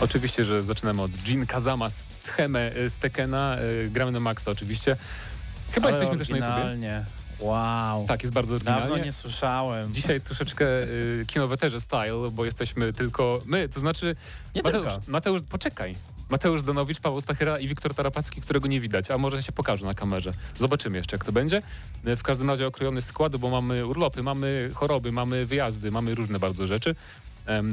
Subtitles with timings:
[0.00, 3.56] Oczywiście, że zaczynamy od Jin Kazama z Tcheme z Tekena.
[3.86, 4.96] y, Gramy na Maxa oczywiście.
[5.72, 7.04] Chyba Ale jesteśmy też na YouTubie.
[7.40, 8.06] Wow.
[8.06, 8.88] Tak, jest bardzo oryginalnie.
[8.88, 9.94] Dawno nie słyszałem.
[9.94, 14.16] Dzisiaj troszeczkę y, kinoweterze style, bo jesteśmy tylko my, to znaczy
[14.54, 15.00] Nie Mateusz, tylko.
[15.06, 15.94] Mateusz, poczekaj.
[16.28, 19.94] Mateusz Danowicz, Paweł Stachera i Wiktor Tarapacki, którego nie widać, a może się pokaże na
[19.94, 20.32] kamerze.
[20.58, 21.62] Zobaczymy jeszcze, jak to będzie.
[22.06, 26.38] Y, W każdym razie okrojony skład, bo mamy urlopy, mamy choroby, mamy wyjazdy, mamy różne
[26.38, 26.94] bardzo rzeczy.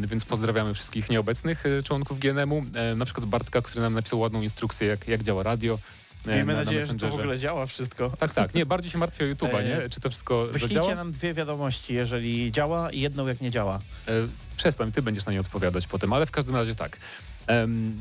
[0.08, 4.42] Więc pozdrawiamy wszystkich nieobecnych y, członków GNM-u, e, na przykład Bartka, który nam napisał ładną
[4.42, 5.80] instrukcję, jak, jak działa radio.
[6.28, 8.10] e, Miejmy na- na nadzieję, że to w ogóle działa wszystko.
[8.20, 8.54] Tak, tak.
[8.56, 9.90] Nie, bardziej się martwię o YouTube'a, E, nie?
[9.90, 10.96] Czy to wszystko Wyślijcie zadziała?
[10.96, 13.80] nam dwie wiadomości, jeżeli działa i jedną jak nie działa.
[14.08, 14.12] E,
[14.58, 16.98] Przestań, ty będziesz na nie odpowiadać potem, ale w każdym razie tak.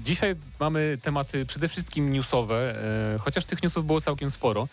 [0.04, 2.74] Dzisiaj mamy tematy przede wszystkim newsowe,
[3.14, 4.68] e, chociaż tych newsów było całkiem sporo.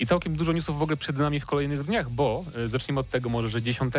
[0.00, 3.10] I całkiem dużo newsów w ogóle przed nami w kolejnych dniach, bo e, zacznijmy od
[3.10, 3.94] tego może, że 10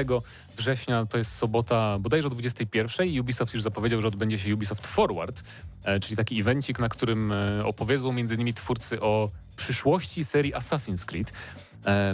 [0.58, 4.88] września to jest sobota bodajże o 21 i Ubisoft już zapowiedział, że odbędzie się Ubisoft
[4.88, 5.44] Forward,
[5.84, 11.34] e, czyli taki evencik, na którym e, opowiedzą innymi twórcy o przyszłości serii Assassin's Creed.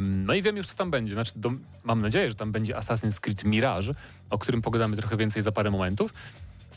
[0.01, 1.13] No i wiem już co tam będzie.
[1.13, 1.51] Znaczy, do,
[1.83, 3.93] mam nadzieję, że tam będzie Assassin's Creed Mirage,
[4.29, 6.13] o którym pogadamy trochę więcej za parę momentów.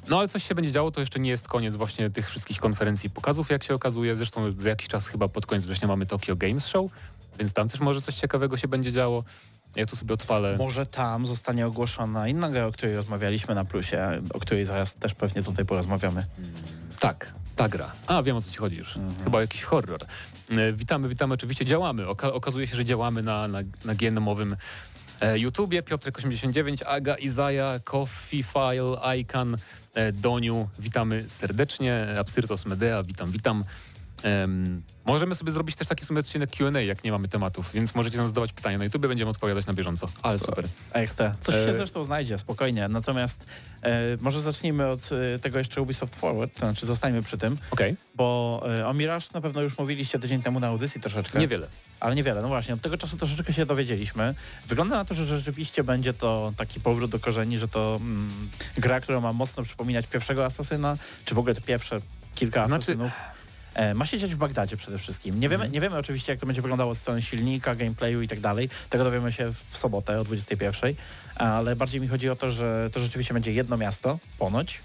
[0.09, 3.07] No ale coś się będzie działo, to jeszcze nie jest koniec właśnie tych wszystkich konferencji
[3.07, 4.17] i pokazów, jak się okazuje.
[4.17, 6.91] Zresztą za jakiś czas chyba pod koniec września mamy Tokyo Games Show,
[7.39, 9.25] więc tam też może coś ciekawego się będzie działo.
[9.77, 10.57] Ja tu sobie odpalę.
[10.59, 15.15] Może tam zostanie ogłoszona inna gra, o której rozmawialiśmy na plusie, o której zaraz też
[15.15, 16.27] pewnie tutaj porozmawiamy.
[17.01, 17.93] Tak, ta gra.
[18.07, 18.99] A, wiem o co ci chodzi już.
[19.25, 20.01] Chyba jakiś horror.
[20.51, 22.09] E, Witamy, witamy, oczywiście działamy.
[22.09, 24.57] Oka okazuje się, że działamy na, na, na GNM-owym
[25.21, 25.83] e, YouTubie.
[25.83, 29.57] Piotrek89, Aga, Izaja, Coffee File, Icon,
[30.13, 30.69] Doniu.
[30.79, 32.07] Witamy serdecznie.
[32.21, 33.65] Absyrtos Medea, witam, witam.
[34.23, 37.95] Em, możemy sobie zrobić też taki w sumie odcinek Q&A, jak nie mamy tematów, więc
[37.95, 40.09] możecie nam zadawać pytania na YouTubie, będziemy odpowiadać na bieżąco.
[40.23, 40.65] Ale super.
[40.93, 41.35] Ekstra.
[41.41, 42.89] Coś E, się zresztą znajdzie, spokojnie.
[42.89, 43.47] Natomiast
[43.83, 43.91] e,
[44.21, 45.01] może zacznijmy od
[45.35, 49.27] e, tego jeszcze Ubisoft Forward, to znaczy zostańmy przy tym, Okej, bo e, o Mirage
[49.35, 51.39] na pewno już mówiliście tydzień temu na audycji troszeczkę.
[51.39, 51.67] niewiele.
[52.01, 54.35] Ale niewiele, no właśnie, od tego czasu troszeczkę się dowiedzieliśmy.
[54.69, 59.01] Wygląda na to, że rzeczywiście będzie to taki powrót do korzeni, że to mm, gra,
[59.01, 62.01] która ma mocno przypominać pierwszego Asasyna, czy w ogóle te pierwsze
[62.35, 63.13] kilka Znaczy- Asasynów.
[63.77, 65.41] E, ma się dziać w Bagdadzie przede wszystkim.
[65.41, 68.41] Nie wiemy, nie wiemy oczywiście, jak to będzie wyglądało od strony silnika, gameplayu i tak
[68.41, 68.69] dalej.
[68.91, 70.95] Tego dowiemy się w sobotę o 21,
[71.35, 74.81] ale bardziej mi chodzi o to, że to rzeczywiście będzie jedno miasto, ponoć,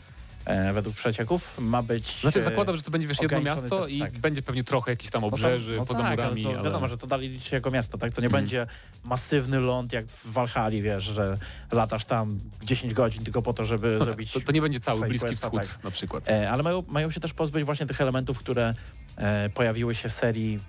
[0.46, 1.60] e, według przecieków.
[1.60, 2.20] Ma być...
[2.22, 4.18] Znaczy e, zakładam, że to będzie wiesz jedno miasto i tak.
[4.18, 6.46] będzie pewnie trochę jakichś tam no tam- obrzeży no poza tak, murami.
[6.46, 8.14] Ale to wiadomo, że to dalej liczy się jako miasto, tak?
[8.14, 8.44] To nie Mhm.
[8.44, 8.68] będzie
[9.04, 11.38] masywny ląd jak w Walhali, wiesz, że
[11.72, 14.32] latasz tam 10 godzin tylko po to, żeby No tak, zrobić...
[14.32, 15.84] to, to nie będzie cały Bliski questa, Wschód tak.
[15.84, 16.30] na przykład.
[16.30, 18.74] E, ale mają, mają się też pozbyć właśnie tych elementów, które
[19.18, 20.60] e, pojawiły się w serii,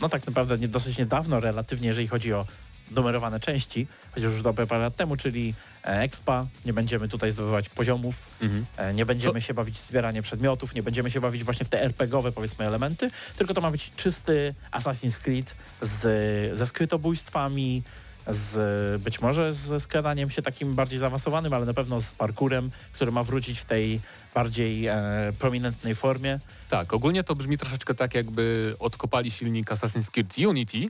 [0.00, 2.46] no tak naprawdę nie, dosyć niedawno relatywnie, jeżeli chodzi o
[2.94, 5.54] numerowane części, chociaż już dobre parę lat temu, czyli
[5.84, 8.66] e, expa, nie będziemy tutaj zdobywać poziomów, Mhm.
[8.76, 11.82] E, Nie będziemy się bawić w zbieranie przedmiotów, nie będziemy się bawić właśnie w te
[11.82, 17.82] RPGowe powiedzmy elementy, tylko to ma być czysty Assassin's Creed z, ze skrytobójstwami,
[18.26, 23.12] z być może ze skradaniem się takim bardziej zaawansowanym, ale na pewno z parkurem, który
[23.12, 24.00] ma wrócić w tej
[24.34, 24.96] bardziej e,
[25.38, 26.40] prominentnej formie.
[26.70, 30.88] Tak, ogólnie to brzmi troszeczkę tak, jakby odkopali silnik Assassin's Creed Unity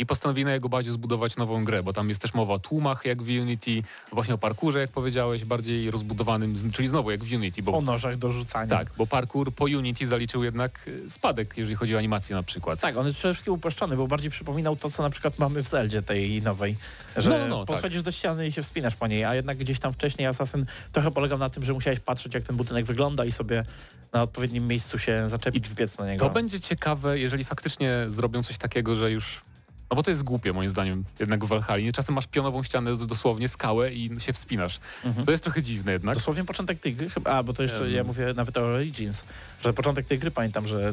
[0.00, 3.04] i postanowili na jego bazie zbudować nową grę, bo tam jest też mowa o tłumach
[3.04, 3.82] jak w Unity,
[4.12, 8.16] właśnie o parkurze, jak powiedziałeś, bardziej rozbudowanym, czyli znowu jak w Unity, bo O nożach
[8.16, 8.76] do rzucania.
[8.76, 12.80] tak, bo parkour po Unity zaliczył jednak y, spadek, jeżeli chodzi o animację na przykład.
[12.80, 15.68] Tak, on jest przede wszystkim uproszczony, bo bardziej przypominał to, co na przykład mamy w
[15.68, 16.76] Zeldzie tej nowej,
[17.16, 19.78] że No, no, no, podchodzisz do ściany i się wspinasz po niej, a jednak gdzieś
[19.78, 23.32] tam wcześniej Assassin trochę polegał na tym, że musiałeś patrzeć, jak ten budynek wygląda i
[23.32, 23.64] sobie
[24.12, 26.24] na odpowiednim miejscu się zaczepić, wbiec na niego.
[26.28, 29.40] To będzie ciekawe, jeżeli faktycznie zrobią coś takiego, że już
[29.90, 31.92] no bo to jest głupie moim zdaniem, jednak w Valhalla.
[31.92, 34.80] Czasem masz pionową ścianę, dosłownie skałę i się wspinasz.
[35.04, 35.26] Mhm.
[35.26, 36.14] To jest trochę dziwne jednak.
[36.14, 37.92] Dosłownie początek tej gry, chyba, a bo to jeszcze Em.
[37.92, 39.24] ja mówię nawet o Origins,
[39.60, 40.88] że początek tej gry pamiętam, że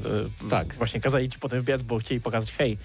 [0.46, 0.76] e, Tak.
[0.76, 2.78] właśnie kazali ci potem wbiec, bo chcieli pokazać, hej,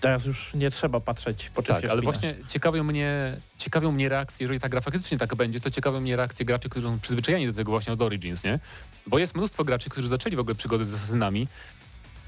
[0.00, 4.08] Teraz już nie trzeba patrzeć po czym Tak, się ale właśnie ciekawią mnie, ciekawią mnie
[4.08, 7.46] reakcje, jeżeli ta gra faktycznie taka będzie, to ciekawią mnie reakcje graczy, którzy są przyzwyczajeni
[7.46, 8.58] do tego właśnie od Origins, nie?
[9.06, 11.48] Bo jest mnóstwo graczy, którzy zaczęli w ogóle przygodę z Assassinami,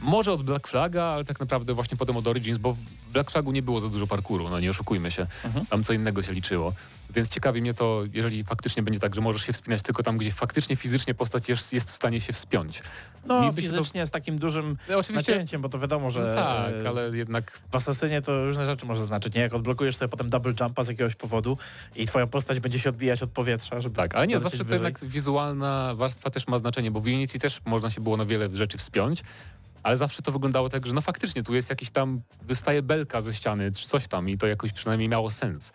[0.00, 2.78] może od Black Flaga, ale tak naprawdę właśnie potem od Origins, bo w
[3.12, 5.66] Black Flagu nie było za dużo parkouru, no nie oszukujmy się, Mhm.
[5.66, 6.72] tam co innego się liczyło.
[7.10, 10.30] Więc ciekawi mnie to, jeżeli faktycznie będzie tak, że możesz się wspinać tylko tam, gdzie
[10.32, 12.82] faktycznie fizycznie postać jest, jest w stanie się wspiąć.
[13.26, 16.10] No Mi by się to- fizycznie z takim dużym No, oczywiście, nacięciem, bo to wiadomo,
[16.10, 19.40] że no tak, e, ale jednak w Asasynie to różne rzeczy może znaczyć, nie?
[19.40, 21.58] Jak odblokujesz sobie potem double jumpa z jakiegoś powodu
[21.96, 25.04] i twoja postać będzie się odbijać od powietrza, żeby Tak, ale nie, zawsze to jednak
[25.04, 28.78] wizualna warstwa też ma znaczenie, bo w Unity też można się było na wiele rzeczy
[28.78, 29.22] wspiąć,
[29.84, 33.34] ale zawsze to wyglądało tak, że no faktycznie tu jest jakiś tam, wystaje belka ze
[33.34, 35.72] ściany czy coś tam i to jakoś przynajmniej miało sens.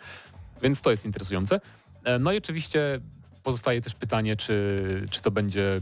[0.61, 1.59] Więc to jest interesujące.
[2.03, 2.99] E, No i oczywiście
[3.43, 5.81] pozostaje też pytanie, czy, czy to będzie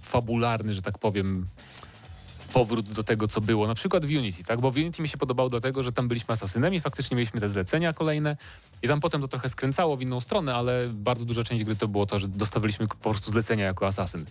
[0.00, 1.46] fabularny, że tak powiem,
[2.52, 4.60] powrót do tego, co było, na przykład w Unity, tak?
[4.60, 7.40] Bo w Unity mi się podobało do tego, że tam byliśmy asasynem i faktycznie mieliśmy
[7.40, 8.36] te zlecenia kolejne
[8.82, 11.88] i tam potem to trochę skręcało w inną stronę, ale bardzo duża część gry to
[11.88, 14.26] było to, że dostawiliśmy po prostu zlecenia jako asasyn.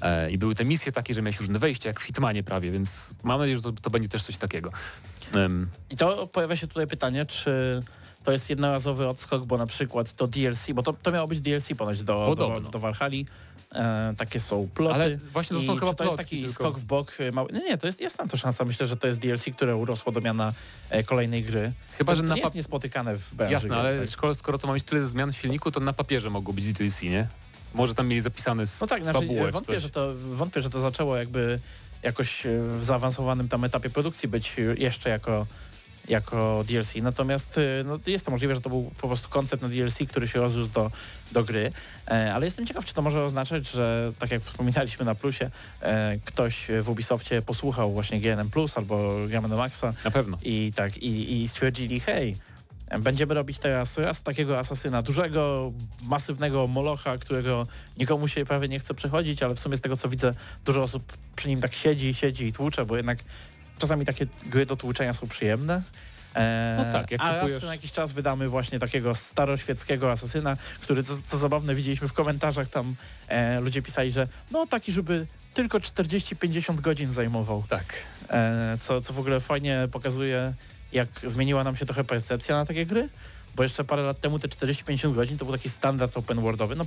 [0.00, 3.10] E, I były te misje takie, że miałeś różne wejścia, jak w Hitmanie prawie, więc
[3.22, 4.70] mam nadzieję, że to, to będzie też coś takiego.
[5.34, 7.82] Em, I to pojawia się tutaj pytanie, czy
[8.24, 11.68] to jest jednorazowy odskok, bo na przykład to DLC, bo to, to miało być DLC
[11.78, 13.24] ponoć do, do, do Valhalla.
[13.76, 14.94] E, takie są ploty.
[14.94, 16.54] Ale właśnie to są chyba to jest taki tylko.
[16.54, 17.48] skok w bok e, mały?
[17.52, 18.64] Nie, nie, to jest, jest tam to szansa.
[18.64, 20.52] Myślę, że to jest DLC, które urosło do miana
[20.90, 21.72] e, kolejnej gry.
[21.98, 23.52] Chyba, to, że to na jest niespotykane w branży.
[23.52, 24.08] Jasne, ale tak.
[24.08, 27.02] skoro, skoro to ma mieć tyle zmian w silniku, to na papierze mogło być DLC,
[27.02, 27.26] nie?
[27.74, 29.82] Może tam mieli zapisane z No tak, znaczy, fabułę czy wątpię, coś.
[29.82, 31.58] że to, wątpię, że to zaczęło jakby
[32.02, 32.42] jakoś
[32.78, 35.46] w zaawansowanym tam etapie produkcji być jeszcze jako,
[36.08, 36.94] jako DLC.
[37.02, 40.28] Natomiast e, no, jest to możliwe, że to był po prostu koncept na DLC, który
[40.28, 40.90] się rozrósł do,
[41.32, 41.72] do gry.
[42.10, 45.50] E, Ale jestem ciekaw, czy to może oznaczać, że tak jak wspominaliśmy na plusie,
[45.80, 50.38] e, ktoś w Ubisoftie posłuchał właśnie GNM Plus albo Gramy na Maxa Na pewno.
[50.42, 52.36] i tak, i, i stwierdzili, hej,
[53.00, 55.72] będziemy robić teraz raz takiego asasyna dużego,
[56.02, 57.66] masywnego molocha, którego
[57.98, 61.12] nikomu się prawie nie chce przechodzić, ale w sumie z tego co widzę, dużo osób
[61.36, 63.18] przy nim tak siedzi, siedzi i tłucze, bo jednak
[63.78, 65.82] czasami takie gry do tłuczenia są przyjemne.
[66.34, 70.56] Eee, No tak, jak a kupujesz- raz na jakiś czas wydamy właśnie takiego staroświeckiego asasyna,
[70.80, 72.94] który, co, co zabawne, widzieliśmy w komentarzach tam,
[73.28, 77.64] e, ludzie pisali, że no taki, żeby tylko 40-50 godzin zajmował.
[77.68, 77.84] Tak.
[78.30, 80.52] E, co, co w ogóle fajnie pokazuje,
[80.92, 83.08] jak zmieniła nam się trochę percepcja na takie gry,
[83.56, 86.86] bo jeszcze parę lat temu te 40-50 godzin to był taki standard open worldowy, no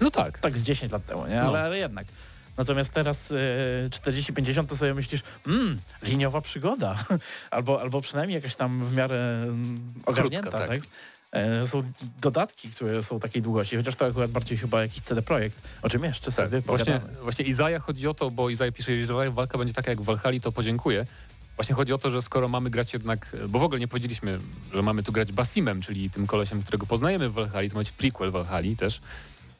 [0.00, 0.38] No tak.
[0.38, 1.36] tak z 10 lat temu, nie?
[1.36, 1.42] No.
[1.48, 2.06] Ale, ale jednak.
[2.56, 7.04] Natomiast teraz e, 40-50 to sobie myślisz, mmm, liniowa przygoda,
[7.50, 10.68] albo, albo przynajmniej jakaś tam w miarę mm, ogarnięta, tak.
[10.68, 10.80] tak?
[11.32, 11.82] E, są
[12.20, 16.04] dodatki, które są takiej długości, chociaż to akurat bardziej chyba jakiś CD Projekt, o czym
[16.04, 17.22] jeszcze Tak, sobie właśnie, pogadamy.
[17.22, 20.40] właśnie Izaja chodzi o to, bo Izaja pisze, jeżeli walka będzie taka jak w Valhalla,
[20.40, 21.06] to podziękuję.
[21.56, 24.38] Właśnie chodzi o to, że skoro mamy grać jednak, bo w ogóle nie powiedzieliśmy,
[24.74, 27.90] że mamy tu grać Basimem, czyli tym kolesiem, którego poznajemy w Valhalla, to ma być
[27.90, 29.00] prequel Valhalla też.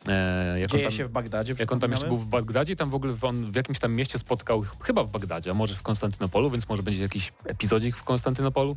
[0.09, 2.77] E, jak on Dzieje tam, się w Bagdadzie, jak on tam jeszcze był w Bagdadzie,
[2.77, 5.75] tam w ogóle w- on w jakimś tam mieście spotkał, chyba w Bagdadzie, a może
[5.75, 8.77] w Konstantynopolu, więc może będzie jakiś epizodzik w Konstantynopolu.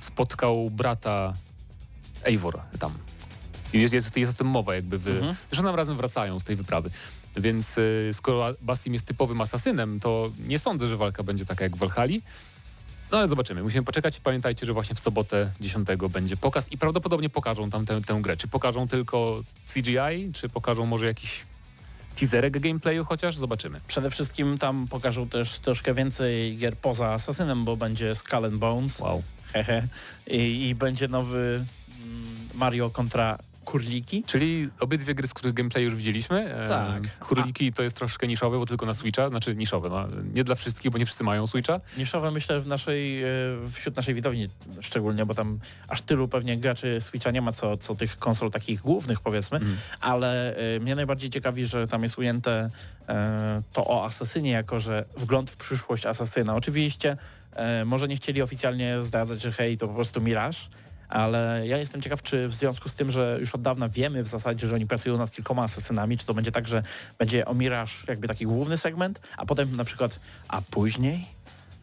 [0.00, 1.34] Spotkał brata
[2.24, 2.92] Eivor tam.
[3.72, 5.34] I jest, jest, jest o tym mowa jakby, w, Mhm.
[5.52, 6.90] że nam razem wracają z tej wyprawy.
[7.36, 11.76] Więc y, skoro Basim jest typowym asasynem, to nie sądzę, że walka będzie taka jak
[11.76, 12.14] w Valhalla.
[13.12, 13.62] No ale zobaczymy.
[13.62, 14.20] Musimy poczekać.
[14.20, 18.36] Pamiętajcie, że właśnie w sobotę 10 będzie pokaz i prawdopodobnie pokażą tam tę, tę grę.
[18.36, 19.42] Czy pokażą tylko
[19.74, 21.40] CGI, czy pokażą może jakiś
[22.16, 23.36] teaserek gameplayu chociaż?
[23.36, 23.80] Zobaczymy.
[23.88, 28.98] Przede wszystkim tam pokażą też troszkę więcej gier poza Asasynem, bo będzie Skull and Bones,
[29.00, 29.22] Wow.
[29.52, 29.88] hehe,
[30.26, 31.64] i, i będzie nowy
[32.04, 34.24] mm, Mario kontra Kurliki.
[34.26, 36.54] Czyli obydwie gry, z których gameplay już widzieliśmy.
[36.68, 37.18] Tak.
[37.18, 39.28] Króliki to jest troszkę niszowe, bo tylko na Switcha.
[39.28, 41.80] Znaczy niszowe, no, nie dla wszystkich, bo nie wszyscy mają Switcha.
[41.98, 43.26] Niszowe myślę w naszej, e,
[43.72, 44.48] wśród naszej widowni
[44.80, 48.80] szczególnie, bo tam aż tylu pewnie graczy Switcha nie ma, co, co tych konsol takich
[48.80, 49.76] głównych powiedzmy, Mhm.
[50.00, 52.70] ale e, mnie najbardziej ciekawi, że tam jest ujęte
[53.08, 56.54] e, to o Asasynie, jako że wgląd w przyszłość Asasyna.
[56.56, 57.16] Oczywiście
[57.84, 60.58] może nie chcieli oficjalnie zdradzać, że hej, to po prostu Mirage,
[61.12, 64.26] ale ja jestem ciekaw, czy w związku z tym, że już od dawna wiemy w
[64.26, 66.82] zasadzie, że oni pracują nad kilkoma asasynami, czy to będzie tak, że
[67.18, 71.26] będzie o Mirage jakby taki główny segment, a potem na przykład, a później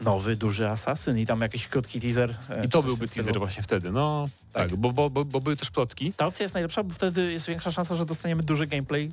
[0.00, 2.34] nowy, duży asasyn i tam jakiś krótki teaser.
[2.50, 3.92] e, I to byłby teaser właśnie wtedy.
[3.92, 4.78] No tak, Tak.
[4.78, 6.12] bo, bo, bo, bo były też plotki.
[6.12, 9.10] Ta opcja jest najlepsza, bo wtedy jest większa szansa, że dostaniemy duży gameplay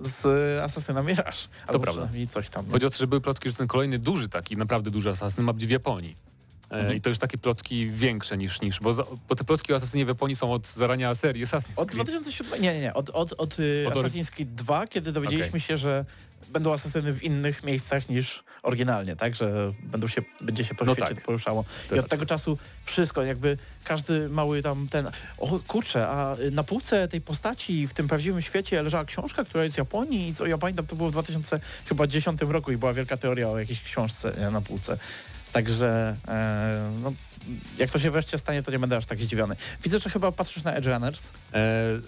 [0.00, 0.26] z
[0.64, 1.38] Asasyna Mirage.
[1.66, 1.90] Albo prawda.
[1.90, 2.66] przynajmniej coś tam.
[2.66, 2.72] nie?
[2.72, 5.52] Chodzi o to, że były plotki, że ten kolejny duży taki, naprawdę duży asasyn ma
[5.52, 6.16] być w Japonii.
[6.72, 6.96] E, Mhm.
[6.96, 10.04] I to już takie plotki większe niż, niż bo, za, bo te plotki o Assassinie
[10.04, 12.06] w Japonii są od zarania serii Assassin's Od Creed.
[12.06, 15.60] 2007, nie, nie, nie, od, od, od, y, Od Assassin's Creed 2, kiedy dowiedzieliśmy Okej.
[15.60, 16.04] się, że
[16.48, 19.34] będą asasyny w innych miejscach niż oryginalnie, tak?
[19.34, 21.24] Że będą się, będzie się po No świecie tak.
[21.24, 21.64] poruszało.
[21.96, 27.08] I od tego czasu wszystko, jakby każdy mały tam ten, o kurczę, a na półce
[27.08, 30.58] tej postaci w tym prawdziwym świecie leżała książka, która jest z Japonii i co ja
[30.58, 34.98] pamiętam, to było w 2010 roku i była wielka teoria o jakiejś książce na półce.
[35.52, 37.12] Także e, no,
[37.78, 39.56] jak to się wreszcie stanie, to nie będę aż tak zdziwiony.
[39.82, 41.22] Widzę, że chyba patrzysz na Edge Runners.
[41.54, 41.60] E,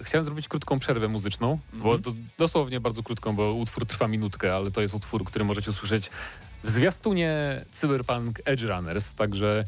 [0.03, 2.01] chciałem zrobić krótką przerwę muzyczną, bo Mhm.
[2.03, 6.09] to dosłownie bardzo krótką, bo utwór trwa minutkę, ale to jest utwór, który możecie usłyszeć
[6.63, 9.65] w zwiastunie Cyberpunk Edge Runners, także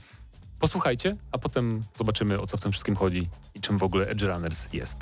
[0.60, 4.22] posłuchajcie, a potem zobaczymy o co w tym wszystkim chodzi i czym w ogóle Edge
[4.22, 4.98] Runners jest.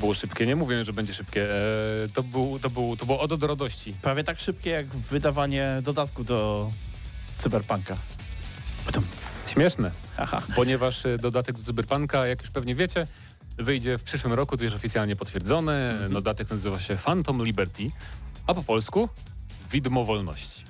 [0.00, 1.54] Było szybkie, nie mówię, że będzie szybkie.
[1.54, 3.94] E, to, był, to, był, to było od do radości.
[4.02, 6.70] Prawie tak szybkie jak wydawanie dodatku do
[7.38, 7.96] Cyberpunka.
[8.86, 9.02] Potem...
[9.52, 9.90] Śmieszne.
[10.16, 10.42] Aha.
[10.56, 13.06] ponieważ e, dodatek do Cyberpunka, jak już pewnie wiecie,
[13.58, 15.90] wyjdzie w przyszłym roku, to już oficjalnie potwierdzone.
[15.92, 16.12] Mhm.
[16.12, 17.90] Dodatek nazywa się Phantom Liberty,
[18.46, 19.08] a po polsku
[19.72, 20.64] Widmo Wolności.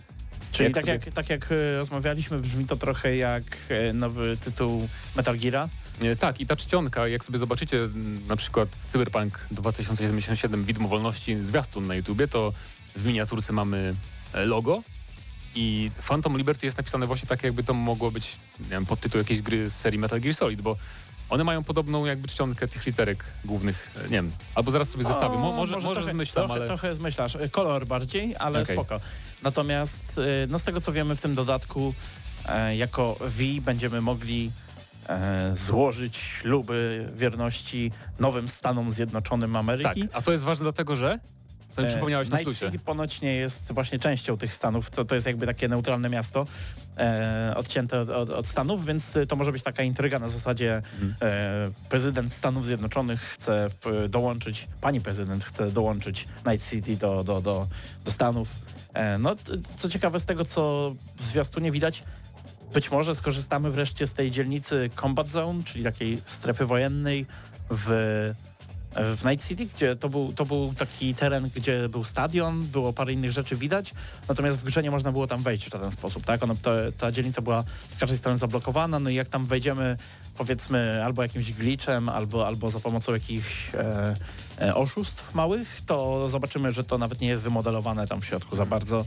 [0.52, 4.36] Czyli Jak tak, sobie- jak, tak jak e, rozmawialiśmy, brzmi to trochę jak e, nowy
[4.36, 5.68] tytuł Metal Geara.
[6.04, 7.88] E, Tak, i ta czcionka, jak sobie zobaczycie
[8.28, 12.52] na przykład Cyberpunk 2077 Widmo Wolności zwiastun na YouTubie, to
[12.96, 13.94] w miniaturce mamy
[14.32, 14.82] e, logo
[15.54, 19.42] i Phantom Liberty jest napisane właśnie tak, jakby to mogło być nie wiem, podtytuł jakiejś
[19.42, 20.76] gry z serii Metal Gear Solid, bo
[21.30, 25.38] one mają podobną jakby czcionkę tych literek głównych, e, nie wiem, albo zaraz sobie zestawię,
[25.38, 26.66] Mo, może, może, trochę, zmyślam, trochę, ale...
[26.66, 27.38] trochę zmyślasz.
[27.50, 28.76] Kolor bardziej, ale Okej.
[28.76, 29.00] spoko.
[29.42, 31.94] Natomiast no z tego co wiemy w tym dodatku,
[32.76, 34.50] jako V będziemy mogli
[35.54, 40.08] złożyć śluby wierności nowym Stanom Zjednoczonym Tak, Ameryki.
[40.12, 41.18] a to jest ważne dlatego, że...
[41.70, 42.58] Co mi E, przypomniałeś na Night.
[42.58, 46.46] City ponoć nie jest właśnie częścią tych Stanów, to, to jest jakby takie neutralne miasto
[46.98, 50.82] e, odcięte od, od, od Stanów, więc e, to może być taka intryga na zasadzie
[51.02, 51.14] Mhm.
[51.22, 53.66] e, prezydent Stanów Zjednoczonych chce
[54.08, 57.66] dołączyć, pani prezydent chce dołączyć Night City do, do, do,
[58.04, 58.48] do Stanów.
[58.94, 59.36] E, no
[59.76, 62.02] co ciekawe z tego co w zwiastunie widać,
[62.74, 67.26] być może skorzystamy wreszcie z tej dzielnicy Combat Zone, czyli takiej strefy wojennej
[67.70, 67.90] w
[68.96, 73.12] w Night City, gdzie to był, to był taki teren, gdzie był stadion, było parę
[73.12, 73.94] innych rzeczy widać,
[74.28, 76.42] natomiast w grze nie można było tam wejść w żaden sposób, tak?
[76.42, 79.96] Ono, to, ta dzielnica była z każdej strony zablokowana, no i jak tam wejdziemy
[80.36, 84.16] powiedzmy albo jakimś glitchem, albo, albo za pomocą jakichś e,
[84.74, 89.04] oszustw małych, to zobaczymy, że to nawet nie jest wymodelowane tam w środku za bardzo,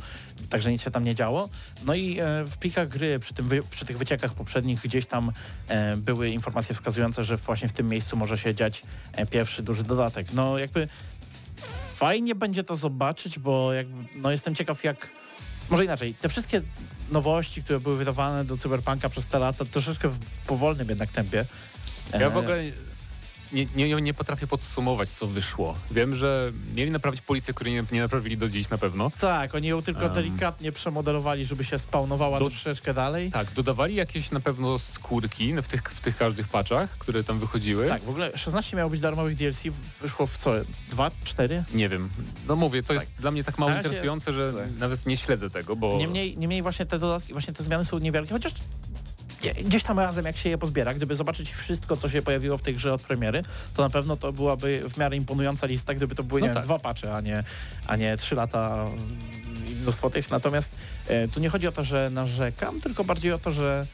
[0.50, 1.50] także nic się tam nie działo.
[1.86, 5.31] No i e, w plikach gry, przy, tym przy tych wyciekach poprzednich gdzieś tam
[5.67, 8.81] e, były informacje wskazujące, że właśnie w tym miejscu może się dziać
[9.12, 10.27] e, pierwszy duży dodatek.
[10.33, 10.88] No jakby
[11.95, 15.10] fajnie będzie to zobaczyć, bo jakby, no jestem ciekaw jak,
[15.69, 16.62] może inaczej, te wszystkie
[17.12, 21.45] nowości, które były wydawane do Cyberpunka przez te lata, troszeczkę w powolnym jednak tempie.
[22.13, 22.63] Ja E, w ogóle
[23.53, 25.75] nie, nie, nie potrafię podsumować, co wyszło.
[25.91, 29.12] Wiem, że mieli naprawić policję, której nie, nie naprawili do dziś na pewno.
[29.19, 30.13] Tak, oni ją tylko Em.
[30.13, 33.31] delikatnie przemodelowali, żeby się spawnowała Do- troszeczkę dalej.
[33.31, 37.88] Tak, dodawali jakieś na pewno skórki w tych, w tych każdych patchach, które tam wychodziły.
[37.88, 39.63] Tak, w ogóle 16 miało być darmowych DLC,
[40.01, 40.51] wyszło w co?
[40.91, 41.63] 2, 4?
[41.74, 42.10] Nie wiem.
[42.48, 44.67] No mówię, to jest dla mnie tak mało razie- interesujące, że tak.
[44.79, 45.98] nawet nie śledzę tego, bo...
[45.98, 48.53] Niemniej, niemniej właśnie te dodatki, właśnie te zmiany są niewielkie, chociaż
[49.51, 52.75] gdzieś tam razem, jak się je pozbiera, gdyby zobaczyć wszystko, co się pojawiło w tej
[52.75, 56.41] grze od premiery, to na pewno to byłaby w miarę imponująca lista, gdyby to były
[56.41, 56.63] No nie tak.
[56.63, 57.43] dwa pacze, a nie,
[57.88, 58.85] a nie trzy lata
[59.67, 60.31] i mnóstwo tych.
[60.31, 60.71] Natomiast
[61.07, 63.85] e, tu nie chodzi o to, że narzekam, tylko bardziej o to, że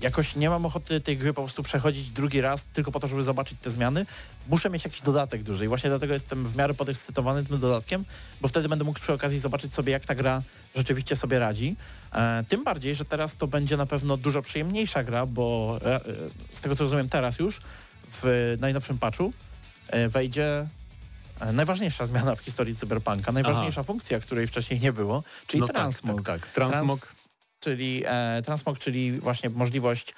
[0.00, 3.22] jakoś nie mam ochoty tej gry po prostu przechodzić drugi raz tylko po to, żeby
[3.22, 4.06] zobaczyć te zmiany.
[4.48, 8.04] Muszę mieć jakiś dodatek duży i właśnie dlatego jestem w miarę podekscytowany tym dodatkiem,
[8.40, 10.42] bo wtedy będę mógł przy okazji zobaczyć sobie, jak ta gra
[10.74, 11.76] rzeczywiście sobie radzi.
[12.12, 16.00] E, tym bardziej, że teraz to będzie na pewno dużo przyjemniejsza gra, bo e, e,
[16.54, 17.60] z tego co rozumiem teraz już
[18.22, 19.32] w najnowszym patchu
[20.08, 20.66] wejdzie
[21.52, 26.22] najważniejsza zmiana w historii Cyberpunka, najważniejsza funkcja, której wcześniej nie było, czyli no tak, transmog.
[26.22, 26.52] tak, tak.
[26.52, 27.28] Transmog, Trans,
[27.60, 30.14] czyli e, transmog, czyli właśnie możliwość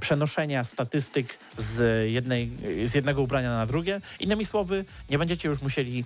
[0.00, 2.50] przenoszenia statystyk z, jednej,
[2.84, 4.00] z jednego ubrania na drugie.
[4.20, 6.04] Innymi słowy, nie będziecie już musieli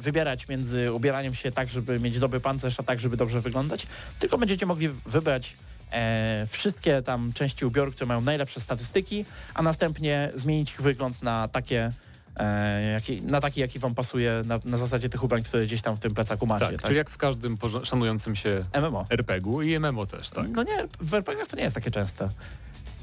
[0.00, 3.86] wybierać między ubieraniem się tak, żeby mieć dobry pancerz, a tak, żeby dobrze wyglądać,
[4.18, 5.56] tylko będziecie mogli wybrać
[5.92, 9.24] e, wszystkie tam części ubioru, które mają najlepsze statystyki,
[9.54, 11.92] a następnie zmienić ich wygląd na takie
[12.36, 15.96] e, jaki, na taki, jaki wam pasuje na, na zasadzie tych ubrań, które gdzieś tam
[15.96, 16.66] w tym plecaku macie.
[16.66, 19.06] tak, czyli jak w każdym szanującym się MMO.
[19.10, 20.48] RPG-u i MMO też, tak.
[20.48, 22.28] No nie, w RPG-ach to nie jest takie częste.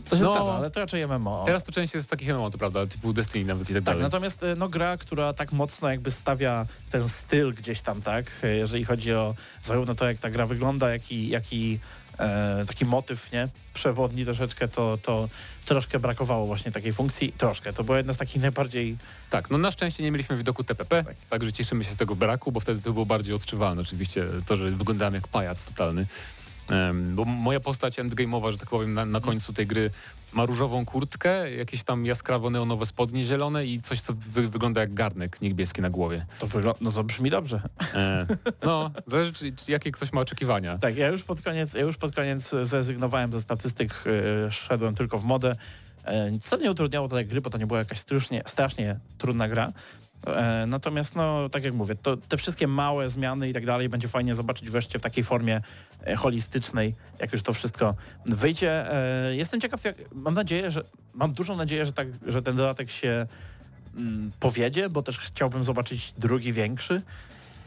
[0.10, 1.44] To się No, zdarza, ale to raczej MMO.
[1.46, 4.02] Teraz to część jest takich MMO, to prawda, typu Destiny nawet i tak tak, dalej.
[4.02, 8.48] natomiast e, no, gra, która tak mocno jakby stawia ten styl gdzieś tam, tak, e,
[8.56, 11.80] jeżeli chodzi o zarówno to, jak ta gra wygląda, jak i, jak i
[12.20, 15.30] e, taki motyw, nie, przewodni troszeczkę, to, to
[15.66, 17.34] troszkę brakowało właśnie takiej funkcji.
[17.38, 18.98] Troszkę, to była jedna z takich najbardziej
[19.30, 21.16] Tak, no na szczęście nie mieliśmy widoku TPP, Tak.
[21.30, 24.72] także cieszymy się z tego braku, bo wtedy to było bardziej odczuwalne oczywiście, to, że
[24.72, 26.06] wyglądałem jak pajac totalny.
[27.16, 29.92] Bo moja postać endgame'owa, że tak powiem, na, na końcu tej gry
[30.34, 34.94] ma różową kurtkę, jakieś tam jaskrawo neonowe spodnie zielone i coś, co wy, wygląda jak
[34.94, 36.26] garnek niebieski na głowie.
[36.40, 37.62] To wygląda, no to brzmi dobrze.
[37.94, 38.28] E,
[38.64, 39.32] no, zależy,
[39.68, 40.78] jakie ktoś ma oczekiwania.
[40.78, 44.04] Tak, ja już pod koniec, ja już pod koniec zrezygnowałem ze statystyk,
[44.48, 45.56] e, szedłem tylko w modę.
[46.06, 49.72] E, Co nie utrudniało tej gry, bo to nie była jakaś strasznie, strasznie trudna gra.
[50.28, 54.08] E, Natomiast, no, tak jak mówię, to te wszystkie małe zmiany i tak dalej będzie
[54.08, 55.62] fajnie zobaczyć wreszcie w takiej formie
[56.18, 58.94] holistycznej, jak już to wszystko wyjdzie.
[58.94, 62.92] E, Jestem ciekaw, jak, mam nadzieję, że, mam dużą nadzieję, że, tak, że ten dodatek
[62.92, 63.28] się
[63.96, 67.02] mm, powiedzie, bo też chciałbym zobaczyć drugi większy,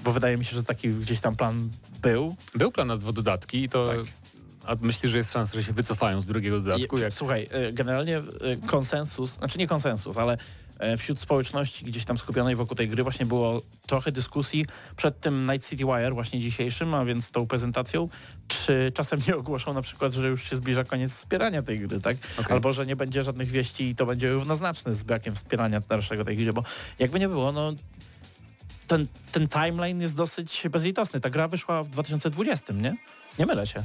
[0.05, 1.71] bo wydaje mi się, że taki gdzieś tam plan
[2.03, 2.37] był.
[2.55, 3.87] Był plan na dwa dodatki i to...
[3.87, 3.99] Tak.
[4.67, 6.99] A myślisz, że jest szansa, że się wycofają z drugiego dodatku?
[6.99, 7.13] Jak...
[7.13, 8.23] Słuchaj, e, generalnie e,
[8.67, 10.37] konsensus, znaczy nie konsensus, ale e,
[10.99, 14.67] wśród społeczności gdzieś tam skupionej wokół tej gry właśnie było trochę dyskusji
[14.97, 18.09] przed tym Night City Wire właśnie dzisiejszym, a więc tą prezentacją,
[18.49, 22.17] czy czasem nie ogłoszą na przykład, że już się zbliża koniec wspierania tej gry, tak?
[22.39, 22.53] Okej.
[22.53, 26.37] Albo, że nie będzie żadnych wieści i to będzie równoznaczne z brakiem wspierania dalszego tej
[26.37, 26.63] gry, bo
[26.99, 27.73] jakby nie było, no
[28.87, 31.21] ten, ten timeline jest dosyć bezlitosny.
[31.21, 32.97] Ta gra wyszła w 2020, nie?
[33.39, 33.83] Nie mylę się.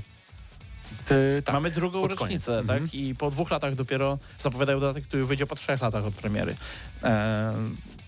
[1.07, 1.53] Ty, tak.
[1.53, 2.67] Mamy drugą rocznicę, koniec.
[2.67, 2.77] tak?
[2.81, 2.89] Mhm.
[2.93, 6.55] I po dwóch latach dopiero zapowiadają dodatek, który wyjdzie po trzech latach od premiery.
[7.03, 7.53] E,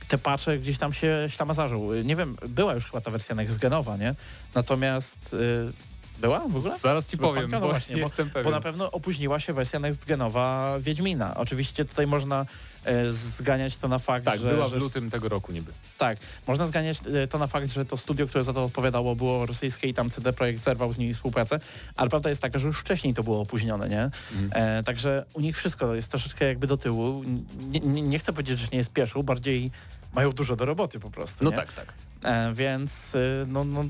[0.07, 1.93] te pacze gdzieś tam się ślamazarzą.
[2.03, 4.15] Nie wiem, była już chyba ta wersja next-genowa, nie?
[4.55, 5.71] Natomiast y,
[6.21, 6.79] była w ogóle?
[6.79, 7.41] Zaraz ci Cyberpunka?
[7.41, 8.43] powiem, No właśnie, nie bo- jestem pewien.
[8.43, 11.35] Bo na pewno opóźniła się wersja next-genowa Wiedźmina.
[11.37, 12.45] Oczywiście tutaj można
[13.09, 14.53] zganiać to na fakt, Tak, że...
[14.53, 15.71] była w lutym tego roku niby.
[15.97, 19.45] tak, można zganiać e, to na fakt, że to studio, które za to odpowiadało, było
[19.45, 21.59] rosyjskie i tam CD Projekt zerwał z nimi współpracę,
[21.95, 24.01] ale prawda jest taka, że już wcześniej to było opóźnione, nie?
[24.03, 24.51] Mhm.
[24.79, 27.23] E, także u nich wszystko jest troszeczkę jakby do tyłu.
[27.69, 29.71] Nie, nie, nie chcę powiedzieć, że się nie spieszą, bardziej
[30.13, 31.55] mają dużo do roboty po prostu, No nie?
[31.57, 31.93] tak, tak.
[32.23, 33.85] E, więc y, no, no,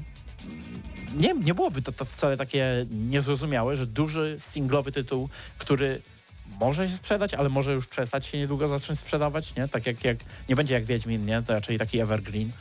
[1.16, 6.02] nie, nie byłoby to, to wcale takie niezrozumiałe, że duży singlowy tytuł, który
[6.60, 9.68] może się sprzedać, ale może już przestać się niedługo zacząć sprzedawać, nie?
[9.68, 10.18] Tak jak, jak
[10.50, 11.42] nie będzie jak Wiedźmin, nie?
[11.42, 12.52] To raczej taki evergreen.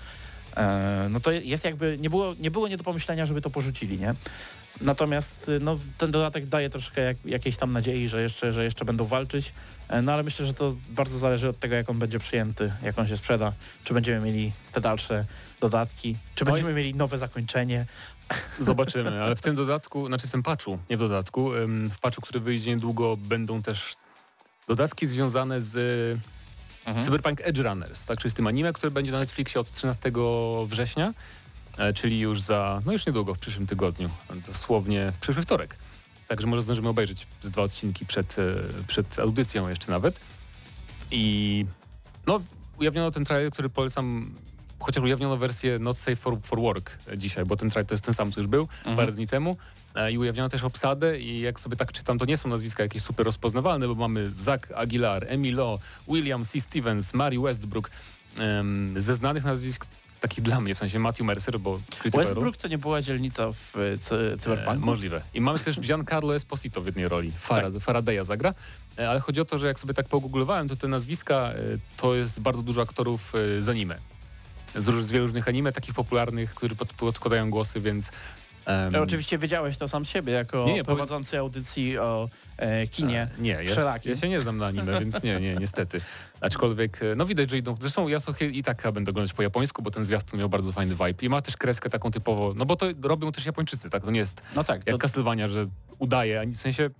[0.57, 3.99] E, no to jest jakby, nie było, nie było nie do pomyślenia, żeby to porzucili,
[3.99, 4.15] nie?
[4.81, 8.85] Natomiast y, no, ten dodatek daje troszkę jak, jakiejś tam nadziei, że jeszcze, że jeszcze
[8.85, 9.53] będą walczyć.
[9.89, 12.99] E, No ale myślę, że to bardzo zależy od tego, jak on będzie przyjęty, jak
[12.99, 13.53] on się sprzeda,
[13.85, 15.25] czy będziemy mieli te dalsze
[15.61, 17.87] dodatki, czy No będziemy mieli nowe zakończenie.
[18.61, 21.51] Zobaczymy, ale w tym dodatku, znaczy w tym patchu, nie w dodatku,
[21.91, 23.97] w patchu, który wyjdzie niedługo, będą też
[24.69, 25.79] dodatki związane z
[26.89, 27.05] Mhm.
[27.05, 30.13] Cyberpunk Edge Runners, tak, czyli z tym anime, które będzie na Netflixie od 13
[30.67, 31.15] września,
[31.79, 34.11] e, czyli już za, no już niedługo, w przyszłym tygodniu,
[34.47, 35.77] dosłownie w przyszły wtorek.
[36.29, 38.45] Także może zdążymy obejrzeć z dwa odcinki przed, e,
[38.89, 40.21] przed audycją jeszcze nawet.
[41.11, 41.67] I
[42.27, 42.41] no,
[42.81, 44.35] ujawniono ten trailer, który polecam,
[44.79, 48.15] chociaż ujawniono wersję Not Safe for, for Work dzisiaj, bo ten trailer to jest ten
[48.15, 49.57] sam, co już był parę dni temu.
[49.95, 53.03] E, I ujawniono też obsadę i jak sobie tak czytam, to nie są nazwiska jakieś
[53.03, 56.61] super rozpoznawalne, bo mamy Zach Aguilar, Emilio, William C.
[56.61, 57.91] Stevens, Mary Westbrook.
[58.39, 59.87] Em, ze znanych nazwisk
[60.21, 61.81] takich dla mnie, w sensie Matthew Mercer, bo
[62.25, 65.23] Westbrook to nie była dzielnica w e, cy- E, możliwe.
[65.35, 67.33] I mamy też Giancarlo Esposito w jednej roli.
[67.39, 68.55] Farad, Faradaya zagra.
[68.99, 71.55] E, Ale chodzi o to, że jak sobie tak pogooglowałem, to te nazwiska e,
[71.97, 73.99] to jest bardzo dużo aktorów e, z anime.
[74.75, 78.11] Z, róż, z wielu różnych anime, takich popularnych, którzy pod, podkładają głosy, więc...
[78.93, 83.23] Ja oczywiście wiedziałeś to sam siebie, jako Nie, nie, powie- prowadzący audycji o e, kinie
[83.39, 86.01] e, Nie, ja, ja się nie znam na anime, więc nie, nie, niestety.
[86.41, 87.75] Aczkolwiek, e, no widać, że idą...
[87.81, 90.73] Zresztą ja to chy- i tak będę oglądać po japońsku, bo ten zwiastun miał bardzo
[90.73, 91.23] fajny vibe.
[91.23, 92.55] I ma też kreskę taką typowo...
[92.57, 94.05] No bo to robią też Japończycy, tak?
[94.05, 95.67] To nie jest No tak, to, jak Castlevania, że
[95.99, 96.91] udaje, w sensie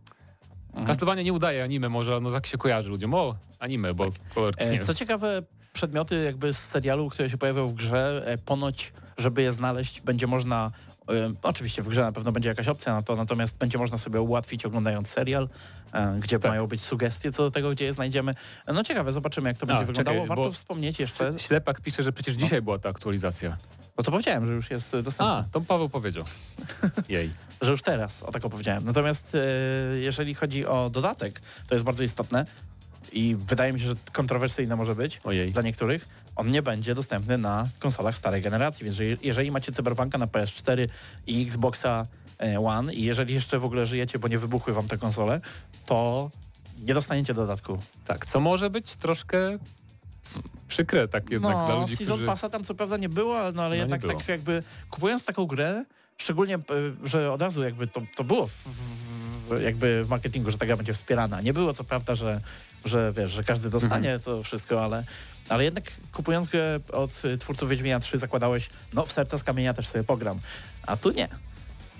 [0.69, 0.87] Mhm.
[0.87, 4.81] Castlevania nie udaje anime, może no tak się kojarzy ludziom, o anime, bo kolorki nie
[4.81, 5.43] e, co ciekawe,
[5.83, 10.27] przedmioty jakby z serialu, które się pojawią w grze, e, ponoć, żeby je znaleźć, będzie
[10.27, 10.71] można
[11.09, 14.21] e, Oczywiście w grze na pewno będzie jakaś opcja na to, natomiast będzie można sobie
[14.21, 15.49] ułatwić oglądając serial,
[15.93, 16.51] e, gdzie Tak.
[16.51, 18.35] mają być sugestie co do tego, gdzie je znajdziemy.
[18.75, 20.27] No ciekawe, zobaczymy jak to będzie wyglądało.
[20.27, 23.57] Warto wspomnieć jeszcze, Ślepak pisze, że przecież dzisiaj była ta aktualizacja.
[23.97, 25.27] bo to powiedziałem, że już jest dostępne.
[25.27, 26.25] A, to Paweł powiedział.
[27.09, 27.31] Jej.
[27.61, 28.85] że już teraz, o tak opowiedziałem.
[28.85, 29.37] Natomiast
[30.01, 32.47] jeżeli chodzi o dodatek, to jest bardzo istotne
[33.13, 35.53] i wydaje mi się, że kontrowersyjne może być Ojej.
[35.53, 36.09] dla niektórych.
[36.37, 40.89] On nie będzie dostępny na konsolach starej generacji, więc jeżeli, macie Cyberpunka na PS4
[41.27, 42.07] i Xboxa
[42.39, 45.41] e, One i jeżeli jeszcze w ogóle żyjecie, bo nie wybuchły wam te konsole,
[45.87, 46.31] to
[46.79, 47.79] nie dostaniecie dodatku.
[48.07, 49.59] Tak, co może być troszkę
[50.69, 52.27] przykre tak jednak dla no, ludzi, Season którzy...
[52.27, 55.85] Passa tam co prawda nie było, no ale No, jednak tak jakby kupując taką grę,
[56.19, 56.61] szczególnie, e,
[57.05, 60.77] że od razu jakby to, to było w, w, jakby w marketingu, że ta gra
[60.77, 61.41] będzie wspierana.
[61.41, 62.41] Nie było co prawda, że,
[62.89, 64.21] że wiesz, że każdy dostanie Mhm.
[64.21, 65.05] to wszystko, ale,
[65.49, 69.89] ale jednak kupując grę od twórców Wiedźmina 3 zakładałeś, no w serca z kamienia też
[69.89, 70.41] sobie pogram.
[70.87, 71.29] A tu nie.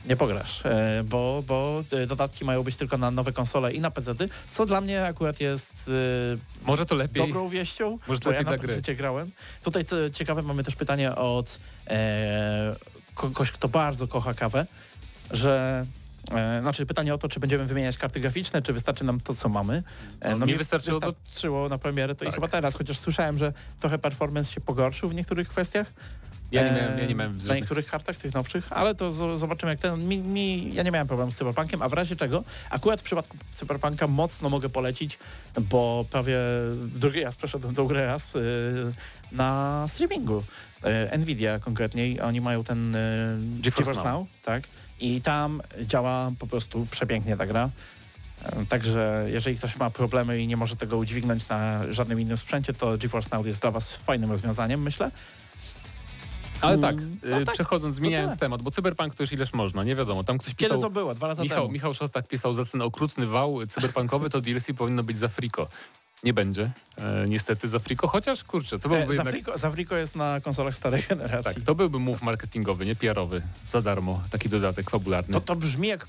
[0.07, 3.91] Nie pograsz, e, bo, bo e, dodatki mają być tylko na nowe konsole i na
[3.91, 4.15] PC,
[4.53, 5.91] co dla mnie akurat jest
[6.63, 7.27] e, Może to lepiej.
[7.27, 8.77] dobrą wieścią, Może bo ja lepiej na dla gry.
[8.77, 9.31] PC grałem.
[9.63, 12.77] Tutaj co ciekawe mamy też pytanie od e,
[13.15, 14.67] kogoś, kto bardzo kocha kawę,
[15.31, 15.87] że
[16.61, 19.83] znaczy pytanie o to, czy będziemy wymieniać karty graficzne, czy wystarczy nam to, co mamy.
[20.21, 22.35] E, No, mi mi wystarczyło to- wystarczyło na premierę, to i Tak.
[22.35, 25.93] chyba teraz, chociaż słyszałem, że trochę performance się pogorszył w niektórych kwestiach.
[26.53, 29.73] Ja nie E, miałem, ja nie miałem Na niektórych kartach, tych nowszych, ale to zobaczymy
[29.73, 30.09] jak ten.
[30.09, 33.37] Mi, mi, ja nie miałem problemu z Cyberpunkiem, a w razie czego, akurat w przypadku
[33.55, 35.19] Cyberpunka mocno mogę polecić,
[35.61, 36.39] bo prawie
[36.95, 38.41] drugi raz przeszedłem tą grę raz yy,
[39.33, 40.43] na streamingu.
[41.13, 44.27] Yy, Nvidia konkretnie, oni mają ten yy, GeForce Now.
[44.45, 44.63] tak?
[45.01, 47.71] I tam działa po prostu przepięknie ta gra.
[48.57, 52.75] Yy, Także jeżeli ktoś ma problemy i nie może tego udźwignąć na żadnym innym sprzęcie,
[52.75, 55.11] to GeForce Now jest dla Was fajnym rozwiązaniem, myślę.
[56.61, 59.85] Ale tak, Mm, y, no tak, przechodząc, zmieniając temat, bo Cyberpunk to już ileż można,
[59.85, 60.25] nie wiadomo.
[60.25, 60.71] Tam ktoś pisał...
[60.71, 61.15] Kiedy to było?
[61.15, 61.73] Dwa lata Michał, temu.
[61.73, 65.69] Michał Szostak pisał, że ten okrutny wał cyberpunkowy to DLC powinno być za friko.
[66.23, 69.27] Nie będzie, e, niestety za friko, chociaż kurczę, to byłby E, jednak...
[69.27, 71.55] Zafriko, Zafriko jest na konsolach starej generacji.
[71.55, 75.33] Tak, to byłby move marketingowy, nie PR-owy, za darmo, taki dodatek fabularny.
[75.35, 76.07] To, to brzmi jak y,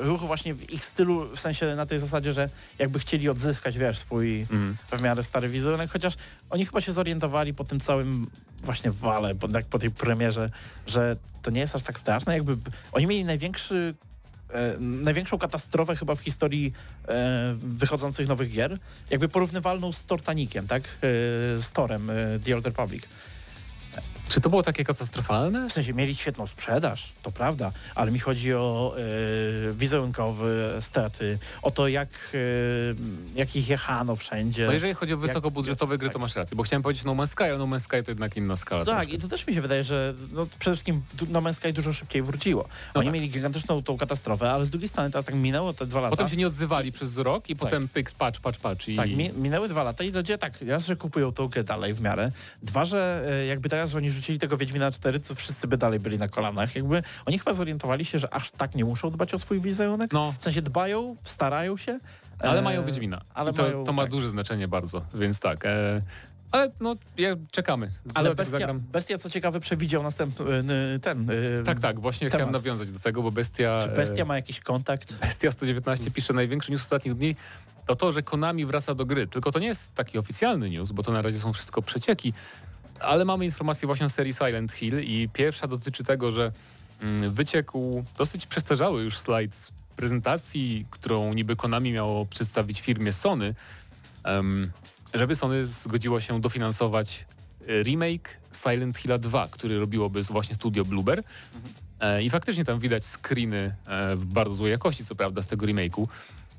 [0.00, 3.98] ruch właśnie w ich stylu, w sensie na tej zasadzie, że jakby chcieli odzyskać, wiesz,
[3.98, 4.76] swój Mhm.
[4.92, 6.14] w miarę stary wizerunek, chociaż
[6.50, 8.30] oni chyba się zorientowali po tym całym
[8.62, 10.50] właśnie wale, po, tak po tej premierze,
[10.86, 12.56] że to nie jest aż tak straszne, jakby
[12.92, 13.94] oni mieli największy
[14.80, 16.72] największą katastrofę chyba w historii
[17.08, 18.78] e, wychodzących nowych gier,
[19.10, 20.82] jakby porównywalną z Tortanikiem, tak?
[20.82, 20.88] E,
[21.58, 22.14] z Torem, e,
[22.44, 23.08] The Old Republic.
[24.28, 25.68] Czy to było takie katastrofalne?
[25.68, 30.46] W sensie mieli świetną sprzedaż, to prawda, ale mi chodzi o e, wizerunkowe
[30.82, 34.66] straty, o to jak, e, jak ich jechano wszędzie.
[34.66, 36.22] No jeżeli chodzi o wysokobudżetowe gry, to tak.
[36.22, 38.56] masz rację, bo chciałem powiedzieć No Man's Sky, a No Man's Sky to jednak inna
[38.56, 38.84] skala.
[38.84, 39.16] Tak, troszkę.
[39.16, 42.22] i to też mi się wydaje, że no, przede wszystkim No Man's Sky dużo szybciej
[42.22, 42.62] wróciło.
[42.94, 43.14] No Oni tak.
[43.14, 46.10] mieli gigantyczną tą katastrofę, ale z drugiej strony teraz tak minęło te dwa lata.
[46.10, 48.88] Potem się nie odzywali przez rok i potem pyk, patrz, patrz, patrz.
[48.88, 48.96] I...
[48.96, 52.00] Tak, mi, minęły dwa lata i ludzie tak, raz, że kupują tą grę dalej w
[52.00, 52.30] miarę,
[52.62, 56.18] dwa, że e, jakby teraz, oni rzucili tego Wiedźmina 4, to wszyscy by dalej byli
[56.18, 56.76] na kolanach.
[56.76, 60.12] Jakby oni chyba zorientowali się, że aż tak nie muszą dbać o swój wizerunek.
[60.12, 61.98] No, W sensie dbają, starają się.
[62.38, 63.20] ale e, mają Wiedźmina.
[63.34, 64.10] ale to, mają, to ma tak.
[64.10, 65.64] duże znaczenie bardzo, więc tak.
[65.64, 66.02] E,
[66.52, 67.90] ale no, ja, czekamy.
[68.14, 68.80] Ale bestia, zagram.
[68.80, 70.44] bestia, co ciekawe, przewidział następny
[71.02, 71.30] ten.
[71.30, 72.40] e, Tak, tak, właśnie temat.
[72.40, 73.78] chciałem nawiązać do tego, bo Bestia...
[73.82, 75.14] Czy bestia e, ma jakiś kontakt?
[75.14, 77.36] Bestia 119 pisze największy news ostatnich dni
[77.86, 79.26] to to, że Konami wraca do gry.
[79.26, 82.32] Tylko to nie jest taki oficjalny news, bo to na razie są wszystko przecieki,
[83.06, 86.52] ale mamy informację właśnie o serii Silent Hill i pierwsza dotyczy tego, że
[87.02, 93.54] mm, wyciekł dosyć przestarzały już slajd z prezentacji, którą niby Konami miało przedstawić firmie Sony,
[95.14, 97.26] żeby Sony zgodziło się dofinansować
[97.68, 101.22] e, remake Silent Hilla 2, który robiłoby właśnie studio Blueber.
[102.00, 105.66] E, I faktycznie tam widać screeny e, w bardzo złej jakości, co prawda, z tego
[105.66, 106.06] remake'u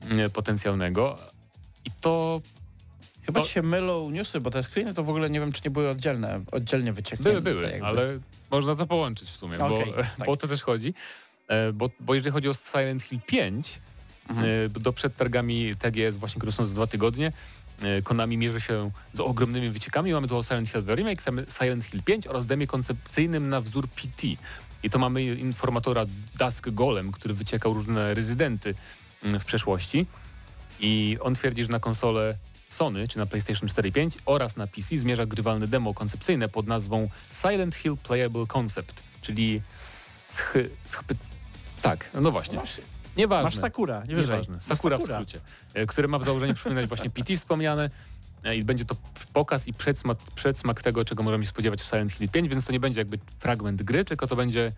[0.10, 1.17] e, potencjalnego.
[1.86, 2.41] I to
[3.25, 5.71] Chyba To- się mylą newsy, bo te screeny to w ogóle nie wiem, czy nie
[5.71, 7.41] były oddzielne, oddzielnie wycieknięte.
[7.41, 7.85] Były, były, jakby.
[7.88, 8.19] ale
[8.51, 10.29] można to połączyć w sumie, Okej, bo, tak.
[10.29, 10.93] o to też chodzi.
[11.47, 13.79] E, Bo, bo jeżeli chodzi o Silent Hill 5,
[14.29, 14.47] Mhm.
[14.65, 17.31] e, do przed targami TGS właśnie, które są za dwa tygodnie,
[17.83, 20.13] e, Konami mierzy się z ogromnymi wyciekami.
[20.13, 21.21] Mamy tu Silent Hill Remake,
[21.57, 24.27] Silent Hill 5 oraz demie koncepcyjnym na wzór PT.
[24.83, 26.05] I to mamy informatora
[26.39, 28.75] Dusk Golem, który wyciekał różne rezydenty
[29.23, 30.05] mm, w przeszłości.
[30.79, 32.35] I on twierdzi, że na konsolę
[32.69, 36.67] Sony, czy na PlayStation 4 i 5 oraz na PC zmierza grywalne demo koncepcyjne pod
[36.67, 37.10] nazwą
[37.41, 41.15] Silent Hill Playable Concept, czyli schy, schy,
[41.82, 42.60] tak, no właśnie.
[43.17, 43.43] Nieważne.
[43.43, 44.32] masz Sakura, nie wyżej.
[44.32, 44.56] Nieważne.
[44.56, 45.39] Masz Sakura w skrócie,
[45.73, 47.89] e, które ma w założeniu przypominać właśnie PT wspomniane
[48.43, 48.95] e, i będzie to
[49.34, 52.71] pokaz i przedsmak, przedsmak tego, czego możemy się spodziewać w Silent Hill 5, więc to
[52.71, 54.71] nie będzie jakby fragment gry, tylko to będzie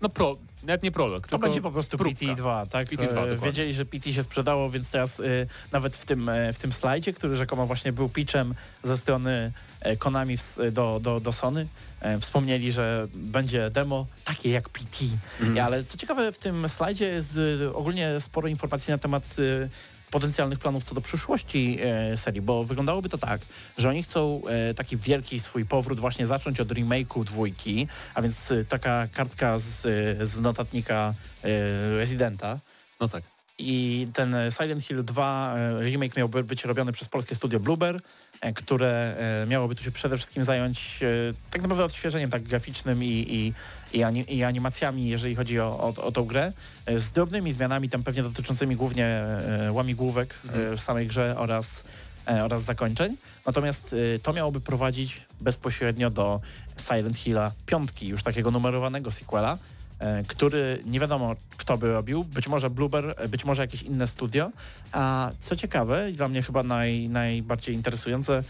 [0.00, 2.26] no pro, nawet nie prolog, To będzie po prostu próbka.
[2.26, 2.88] PT2, tak?
[2.88, 3.36] PT2, E, dokładnie.
[3.36, 7.12] Wiedzieli, że PT się sprzedało, więc teraz y, nawet w tym, e, w tym slajdzie,
[7.12, 9.52] który rzekomo właśnie był pitchem ze strony
[9.98, 11.66] Konami w, do, do, do Sony,
[12.00, 15.04] e, wspomnieli, że będzie demo takie jak PT.
[15.40, 15.66] Mhm.
[15.66, 19.68] Ale co ciekawe, w tym slajdzie jest y, ogólnie sporo informacji na temat y,
[20.10, 23.40] potencjalnych planów co do przyszłości e, serii, bo wyglądałoby to tak,
[23.78, 28.50] że oni chcą e, taki wielki swój powrót właśnie zacząć od remake'u dwójki, a więc
[28.50, 29.86] e, taka kartka z,
[30.20, 31.48] e, z notatnika e,
[31.98, 32.58] Residenta.
[33.00, 33.22] No tak.
[33.58, 37.96] I ten e, Silent Hill 2 e, remake miałby być robiony przez polskie studio Blueber,
[37.96, 38.00] e,
[38.54, 41.06] które e, miałoby tu się przede wszystkim zająć e,
[41.50, 43.52] tak naprawdę odświeżeniem tak graficznym i, i,
[43.98, 46.52] i, ani, i animacjami, jeżeli chodzi o, o, o tą grę,
[46.86, 51.84] e, z drobnymi zmianami tam pewnie dotyczącymi głównie e, łamigłówek e, w samej grze oraz,
[52.28, 53.16] e, oraz zakończeń.
[53.46, 56.40] Natomiast e, to miałoby prowadzić bezpośrednio do
[56.88, 59.77] Silent Hilla piątki, już takiego numerowanego sequela, e,
[60.26, 61.36] który nie wiadomo
[61.68, 64.50] kto by robił, być może Blueber, e, być może jakieś inne studio.
[64.92, 68.44] A co ciekawe, i dla mnie chyba naj, najbardziej interesujące,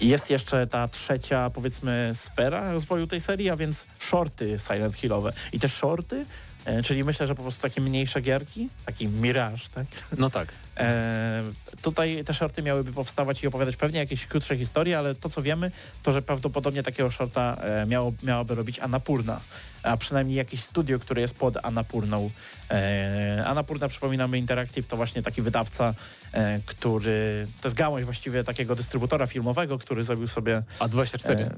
[0.00, 5.32] jest jeszcze ta trzecia, powiedzmy, sfera rozwoju tej serii, a więc shorty Silent Hillowe.
[5.52, 6.26] I te shorty,
[6.64, 9.86] e, czyli myślę, że po prostu takie mniejsze gierki, taki Mirage, tak?
[10.18, 10.48] No tak.
[10.76, 11.42] E,
[11.82, 15.70] tutaj te shorty miałyby powstawać i opowiadać pewnie jakieś krótsze historie, ale to co wiemy,
[16.02, 19.40] to że prawdopodobnie takiego shorta e, miało, miałoby robić Anapurna,
[19.82, 22.30] a przynajmniej jakieś studio, które jest pod Anapurną.
[22.70, 25.94] E, Anapurna, przypominamy, Interactive to właśnie taki wydawca,
[26.32, 31.42] e, który, to jest gałąź właściwie takiego dystrybutora filmowego, który zrobił sobie, A 24?
[31.42, 31.50] E,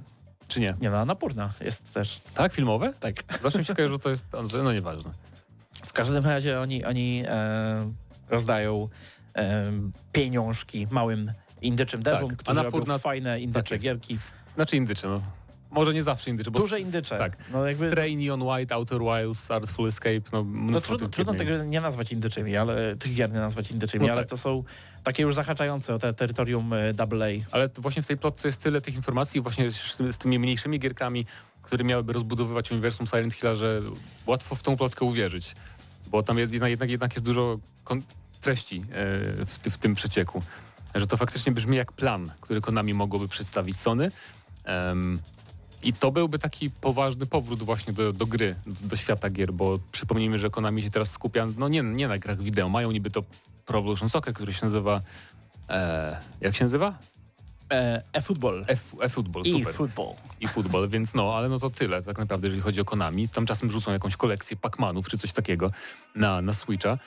[0.48, 0.74] Czy nie?
[0.80, 2.92] nie no, Anapurna jest też, Tak, filmowe?
[3.00, 3.14] tak.
[3.42, 4.24] Zawsze mi się kojarzy, że to jest,
[4.64, 5.10] no nieważne.
[5.72, 7.92] W każdym razie oni, oni e,
[8.28, 8.88] rozdają
[9.36, 9.72] e,
[10.12, 11.32] pieniążki małym
[11.62, 13.84] indyczym devom, Tak, którzy Annapurna- robią fajne indycze jest.
[13.84, 14.16] gierki.
[14.54, 15.22] Znaczy indycze, no.
[15.72, 16.60] Może nie zawsze indycze, bo...
[16.60, 17.18] Duże indycze.
[17.18, 17.36] Tak.
[17.52, 21.80] No jakby, Stray, Neon White, Outer Wilds, Artful Escape, no no trudno, trudno gry nie
[21.80, 24.30] nazwać indyczymi, ale tych gier nie nazwać indyczymi, No ale tak.
[24.30, 24.64] to są
[25.04, 27.44] takie już zahaczające o te terytorium e, AA.
[27.50, 30.78] Ale to właśnie w tej plotce jest tyle tych informacji właśnie z, z tymi mniejszymi
[30.80, 31.26] gierkami,
[31.62, 33.82] które miałyby rozbudowywać uniwersum Silent Hilla, że
[34.26, 35.54] łatwo w tą plotkę uwierzyć.
[36.06, 37.58] Bo tam jest jednak, jednak, jest dużo
[38.40, 38.84] treści e,
[39.46, 40.42] w, w tym przecieku.
[40.94, 44.10] Że to faktycznie brzmi jak plan, który Konami mogłoby przedstawić Sony.
[44.64, 45.20] Em,
[45.82, 49.78] I to byłby taki poważny powrót właśnie do, do gry, do, do świata gier, bo
[49.92, 53.22] przypomnijmy, że Konami się teraz skupia, no nie, nie na grach wideo, mają niby to
[53.66, 55.00] Pro Evolution Soccer, który się nazywa,
[55.70, 56.98] e, jak się nazywa?
[57.72, 58.64] E, E-football.
[59.00, 59.74] E-football, I super.
[59.74, 60.14] football.
[60.40, 63.28] I futbol, więc no, ale no to tyle tak naprawdę, jeżeli chodzi o Konami.
[63.28, 65.70] Tam czasem rzucą jakąś kolekcję Pac-Manów czy coś takiego
[66.14, 66.98] na, na Switcha.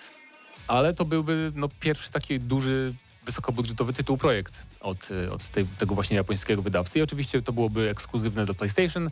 [0.67, 2.93] Ale to byłby no, pierwszy taki duży,
[3.25, 6.99] wysokobudżetowy tytuł projekt od, y, od tej, tego właśnie japońskiego wydawcy.
[6.99, 9.09] I oczywiście to byłoby ekskluzywne do PlayStation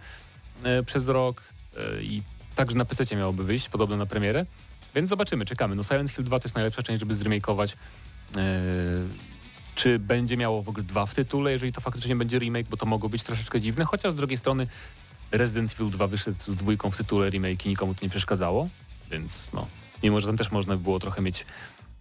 [0.64, 1.44] e, przez rok
[1.78, 2.24] e, i
[2.56, 4.46] także na PC miałoby wyjść, podobno na premierę.
[4.96, 5.76] Więc zobaczymy, czekamy.
[5.76, 7.78] No Silent Hill 2 to jest najlepsza część, żeby zremakeować.
[9.76, 12.86] Czy będzie miało w ogóle dwa w tytule, jeżeli to faktycznie będzie remake, bo to
[12.86, 14.68] mogło być troszeczkę dziwne, chociaż z drugiej strony
[15.32, 18.70] Resident Evil 2 wyszedł z dwójką w tytule remake i nikomu to nie przeszkadzało,
[19.12, 19.68] więc no,
[20.04, 21.46] mimo że tam też można by było trochę mieć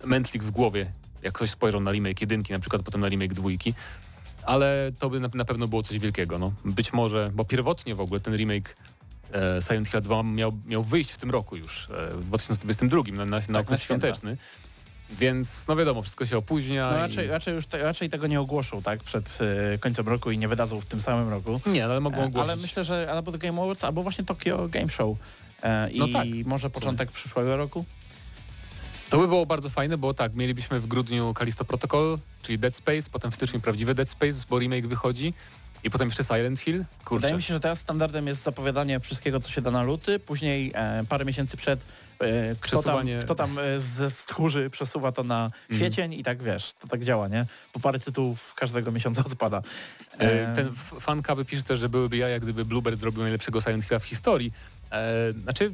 [0.04, 3.74] mętlik w głowie, jak ktoś spojrzał na remake jedynki, na przykład potem na remake dwójki,
[4.42, 6.52] ale to by na, na pewno było coś wielkiego, no.
[6.64, 8.76] Być może, bo pierwotnie w ogóle ten remake
[9.34, 13.24] e, Silent Hill 2 miał, miał wyjść w tym roku już, e, w 2022, na,
[13.24, 14.36] na, Tak, na świąteczny,
[15.10, 16.90] więc no wiadomo, wszystko się opóźnia.
[16.90, 17.00] No i...
[17.00, 19.38] raczej, raczej już te, raczej tego nie ogłoszą tak przed
[19.74, 21.60] e, końcem roku i nie wydadzą w tym samym roku.
[21.66, 22.50] Nie, no, ale mogą E, ogłosić.
[22.50, 25.18] Ale myślę, że albo The Game Awards, albo właśnie Tokyo Game Show.
[25.62, 26.26] E, I No tak.
[26.44, 27.84] może początek przyszłego roku?
[29.12, 33.10] To by było bardzo fajne, bo tak, mielibyśmy w grudniu Kalisto Protocol, czyli Dead Space,
[33.12, 35.34] potem w styczniu prawdziwe Dead Space, bo remake wychodzi,
[35.84, 36.84] I potem jeszcze Silent Hill.
[37.04, 37.20] Kurczę.
[37.20, 40.72] Wydaje mi się, że teraz standardem jest zapowiadanie wszystkiego, co się da na luty, później
[40.74, 41.80] e, parę miesięcy przed
[42.20, 46.72] e, kto, tam, kto tam e, ze stchórzy przesuwa to na kwiecień i tak wiesz,
[46.80, 47.46] to tak działa, nie?
[47.72, 49.62] Po parę tytułów każdego miesiąca odpada.
[50.18, 53.84] E, Ten f- fan kawy pisze też, że byłyby jaja, gdyby Bluebird zrobił najlepszego Silent
[53.84, 54.52] Hilla w historii.
[54.92, 55.72] E, znaczy,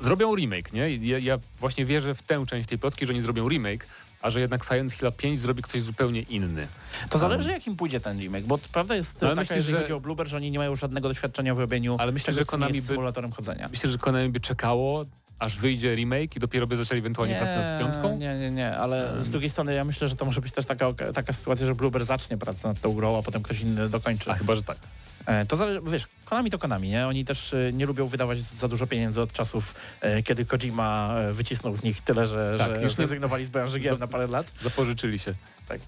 [0.00, 0.96] zrobią remake, nie?
[0.96, 3.86] Ja, ja właśnie wierzę w tę część tej plotki, że nie zrobią remake,
[4.22, 6.66] a że jednak Silent Hilla 5 zrobi ktoś zupełnie inny.
[7.10, 9.80] To zależy jakim pójdzie ten remake, bo prawda jest No, ale taka, myślisz, jeżeli że-
[9.80, 12.80] chodzi o Bluebird, że oni nie mają żadnego doświadczenia w robieniu Ale myślę, że Konami
[12.82, 13.68] by- symulatorem chodzenia.
[13.68, 15.04] Myślę, że Konami by czekało,
[15.38, 18.16] aż wyjdzie remake i dopiero by zaczęli ewentualnie pracę nad piątką.
[18.16, 20.92] Nie, nie, nie, ale z drugiej strony ja myślę, że to może być też taka,
[21.14, 24.30] taka sytuacja, że Bluebird zacznie pracę nad tą grą, a potem ktoś inny dokończy.
[24.30, 24.76] A chyba, że tak.
[25.26, 27.06] E, To zależy, wiesz, Konami to Konami, nie?
[27.06, 31.76] Oni też e, nie lubią wydawać za dużo pieniędzy od czasów, e, kiedy Kojima wycisnął
[31.76, 34.52] z nich tyle, że, Tak, że już zrezygnowali z branży gier na parę lat.
[34.62, 35.34] Zapożyczyli się.
[35.68, 35.80] Tak.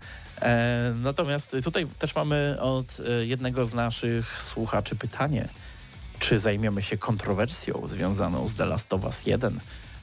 [0.42, 5.48] E, natomiast tutaj też mamy od jednego z naszych słuchaczy pytanie,
[6.18, 9.60] czy zajmiemy się kontrowersją związaną z The Last of Us 1?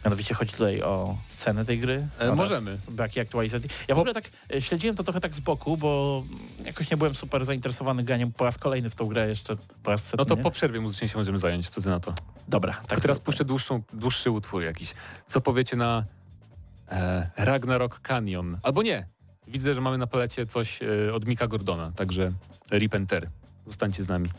[0.08, 2.08] Mianowicie chodzi tutaj o cenę tej gry.
[2.20, 2.78] E, możemy.
[2.92, 3.70] Braki aktualizacji.
[3.88, 6.24] Ja w ogóle tak e, śledziłem to trochę tak z boku, bo
[6.66, 10.04] jakoś nie byłem super zainteresowany graniem po raz kolejny w tą grę, jeszcze po raz
[10.04, 10.18] setny.
[10.18, 12.14] No to po przerwie muzycznie się możemy zająć, co ty na to.
[12.48, 14.94] Dobra, Tak tak teraz puszczę dłuższą, dłuższy utwór jakiś.
[15.28, 16.04] Co powiecie na
[16.92, 18.58] e, Ragnarok Canyon?
[18.64, 19.08] Albo nie.
[19.48, 22.32] Widzę, że mamy na palecie coś e, od Mika Gordona, także
[22.72, 23.28] Rip and Tear.
[23.66, 24.30] Zostańcie z nami.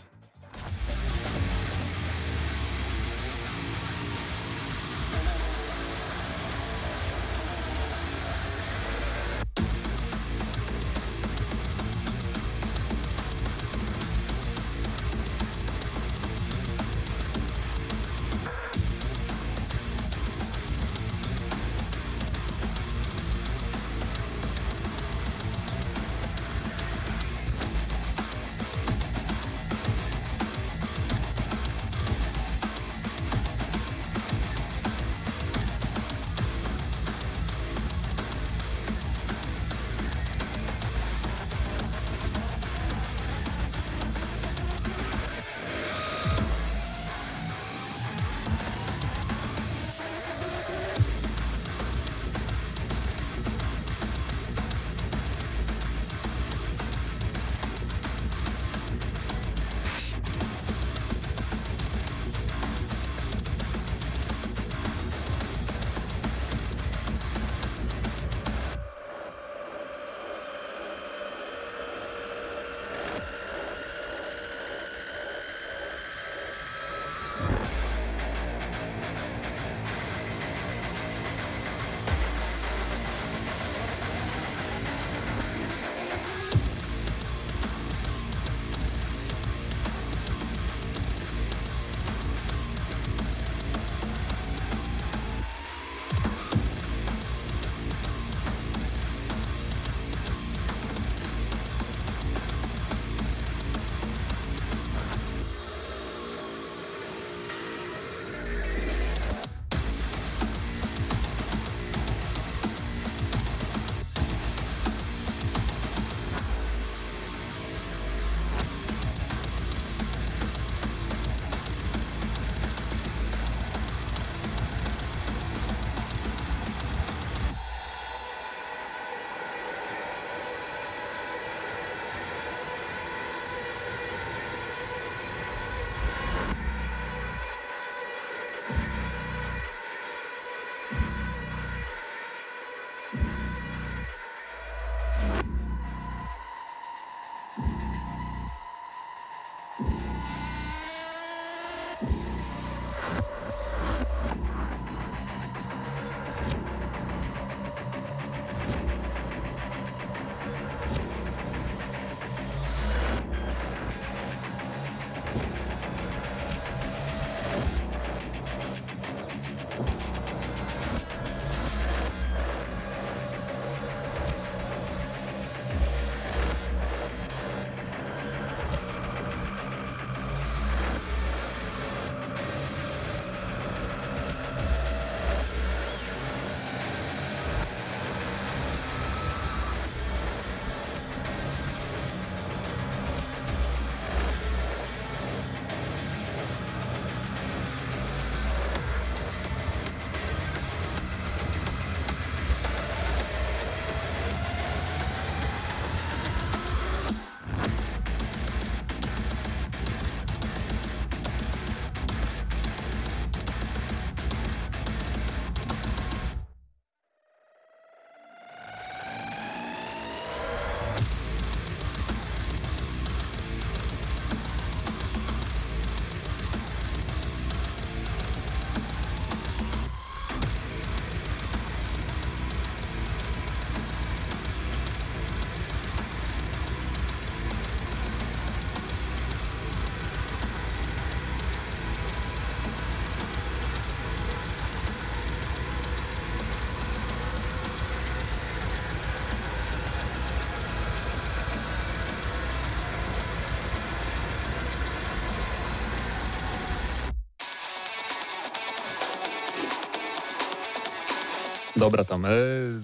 [261.79, 262.25] Dobra tam.
[262.25, 262.29] E,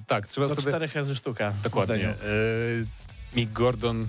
[0.06, 0.68] tak, trzeba Do sobie...
[0.68, 1.52] 4 hezy sztuka.
[1.62, 2.08] Dokładnie.
[2.08, 2.14] E,
[3.36, 4.08] Mick Gordon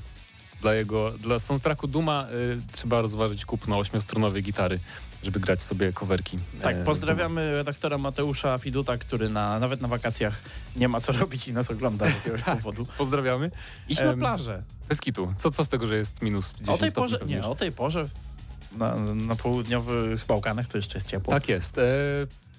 [0.62, 2.28] dla jego, dla soundtracku Duma e,
[2.72, 4.80] trzeba rozważyć kupno ośmiostrunowej gitary,
[5.24, 6.40] żeby grać sobie coverki.
[6.62, 10.42] Tak, e, pozdrawiamy redaktora Mateusza Fiduta, który na, nawet na wakacjach
[10.76, 12.88] nie ma co robić i nas ogląda z jakiegoś powodu.
[12.98, 13.52] Pozdrawiamy.
[13.90, 14.64] Idź na plażę.
[14.90, 15.34] Bez kitu.
[15.38, 18.06] Co, co z tego, że jest minus 10 O tej porze, nie, o tej porze
[18.06, 21.34] w, na, na południowych Bałkanach to jeszcze jest ciepło.
[21.34, 21.78] Tak jest.
[21.78, 21.82] E,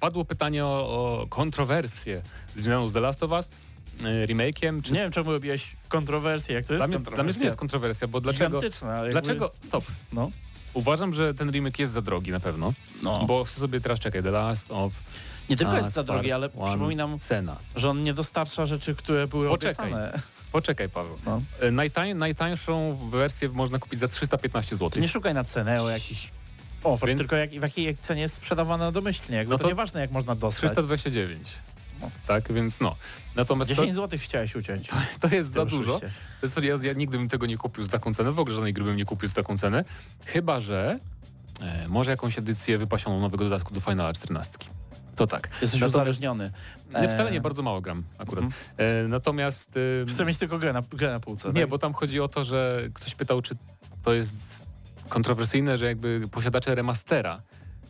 [0.01, 0.69] padło pytanie o,
[1.23, 2.23] o kontrowersję
[2.57, 3.49] związaną z The Last of Us,
[4.03, 4.83] e, remake'iem.
[4.83, 7.41] Czy Nie wiem czemu robiłeś kontrowersję, jak to jest dla, mnie, dla mnie to kontrowersja.
[7.43, 8.61] nie jest kontrowersja, bo dlaczego...
[8.63, 9.51] Jakby- Dlaczego?
[9.61, 9.85] Stop.
[10.13, 10.31] No,
[10.75, 12.73] Uważam, że ten remake jest za drogi na pewno,
[13.03, 13.25] no.
[13.27, 14.93] bo chcę sobie teraz czekaj, The Last of
[15.51, 17.57] nie tylko jest za drogi, ale One, przypominam, cena.
[17.77, 19.93] że on nie dostarcza rzeczy, które były Poczekaj.
[19.93, 20.21] obiecane.
[20.53, 21.19] Poczekaj Paweł.
[21.27, 21.43] No.
[21.61, 25.03] E, Najtań, najtańszą wersję można kupić za 315 zł.
[25.03, 26.29] Nie szukaj na cenę o jakiś
[26.87, 29.37] ofert, Więc- tylko jak, w jakiej cenie jest sprzedawana domyślnie.
[29.37, 30.59] Jakby No to, to nieważne jak można dostać.
[30.71, 31.49] 329.
[32.01, 32.11] No.
[32.27, 32.97] Tak, więc no.
[33.37, 34.89] Natomiast to, 10 zł chciałeś uciąć.
[35.21, 35.97] to jest za dużo.
[35.97, 36.19] oczywiście.
[36.41, 38.73] To jest, ja, ja nigdy bym tego nie kupił za taką cenę, w ogóle żadnej
[38.73, 39.85] gry bym nie kupił za taką cenę,
[40.25, 40.99] chyba że
[41.61, 44.59] e, może jakąś edycję wypasioną nowego dodatku do Finala 14.
[45.17, 45.49] To tak.
[45.63, 46.51] Jesteś Natomiast- uzależniony.
[47.03, 48.45] Nie, wcale E, nie, bardzo mało gram akurat.
[48.45, 48.63] Mhm.
[49.05, 49.77] E, natomiast...
[50.03, 51.49] e, Chcę mieć tylko grę na, grę na półce.
[51.53, 51.71] nie, tak?
[51.71, 53.57] bo tam chodzi o to, że ktoś pytał, czy
[54.03, 54.35] to jest
[55.09, 57.43] kontrowersyjne, że jakby posiadacze remastera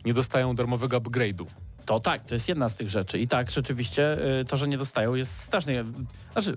[0.05, 1.45] nie dostają darmowego upgrade'u.
[1.87, 3.19] To tak, to jest jedna z tych rzeczy.
[3.19, 5.85] I tak, rzeczywiście y, to, że nie dostają jest strasznie...
[6.33, 6.55] Znaczy,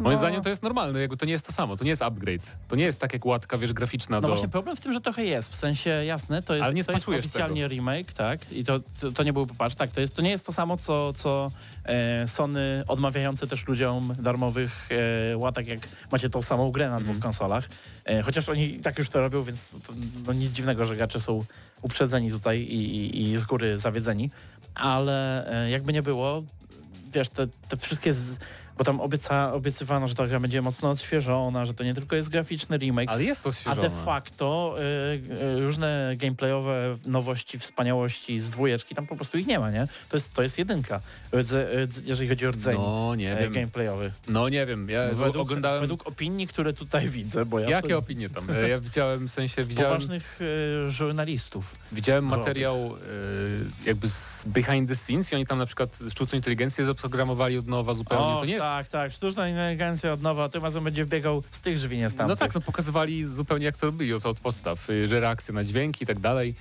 [0.00, 2.02] Moim no, zdaniem to jest normalne, jakby to nie jest to samo, to nie jest
[2.02, 2.56] upgrade.
[2.68, 4.28] To nie jest tak jak łatka, wiesz, graficzna No do...
[4.28, 6.92] właśnie problem w tym, że trochę jest, w sensie jasne, to jest, Ale nie to
[6.92, 8.52] jest oficjalnie remake, tak?
[8.52, 10.76] I to, to, to nie był popatrz, tak, to, jest, to nie jest to samo,
[10.76, 11.50] co, co
[11.84, 14.88] e, Sony odmawiające też ludziom darmowych
[15.32, 17.12] e, łatek, jak macie tą samą grę na Mhm.
[17.12, 17.68] dwóch konsolach.
[18.04, 19.92] E, chociaż oni i tak już to robią, więc to,
[20.26, 21.44] no nic dziwnego, że gracze są
[21.82, 24.30] uprzedzeni tutaj i, i, i z góry zawiedzeni.
[24.74, 26.42] Ale e, jakby nie było,
[27.12, 28.12] wiesz, te, te wszystkie...
[28.12, 28.38] Z,
[28.78, 32.28] bo tam obieca, obiecywano, że ta gra będzie mocno odświeżona, że to nie tylko jest
[32.28, 34.82] graficzny remake, Ale jest to a de facto y,
[35.56, 39.88] y, różne gameplayowe nowości, wspaniałości z dwójeczki, tam po prostu ich nie ma, nie?
[40.08, 41.00] To jest, to jest jedynka,
[42.04, 43.52] jeżeli chodzi o rdzeń No nie e, wiem.
[43.52, 44.12] gameplayowy.
[44.28, 45.80] No nie wiem, ja Według, oglądałem...
[45.80, 48.50] według opinii, które tutaj widzę, bo ja Jakie to, opinie tam?
[48.50, 50.38] E, Ja widziałem, w sensie widziałem, poważnych
[50.86, 51.74] y, żurnalistów.
[51.92, 52.46] widziałem growych.
[52.46, 52.94] materiał
[53.84, 57.94] jakby z behind the scenes i oni tam na przykład sztuczną inteligencję zaprogramowali od nowa
[57.94, 58.24] zupełnie.
[58.26, 61.60] O, to nie jest tak, tak, sztuczna inteligencja od nowa, tym razem będzie wbiegał z
[61.60, 64.90] tych drzwi, nie z No tak, no pokazywali zupełnie jak to robili, to od podstaw,
[64.90, 66.54] y, że reakcje na dźwięki i tak dalej.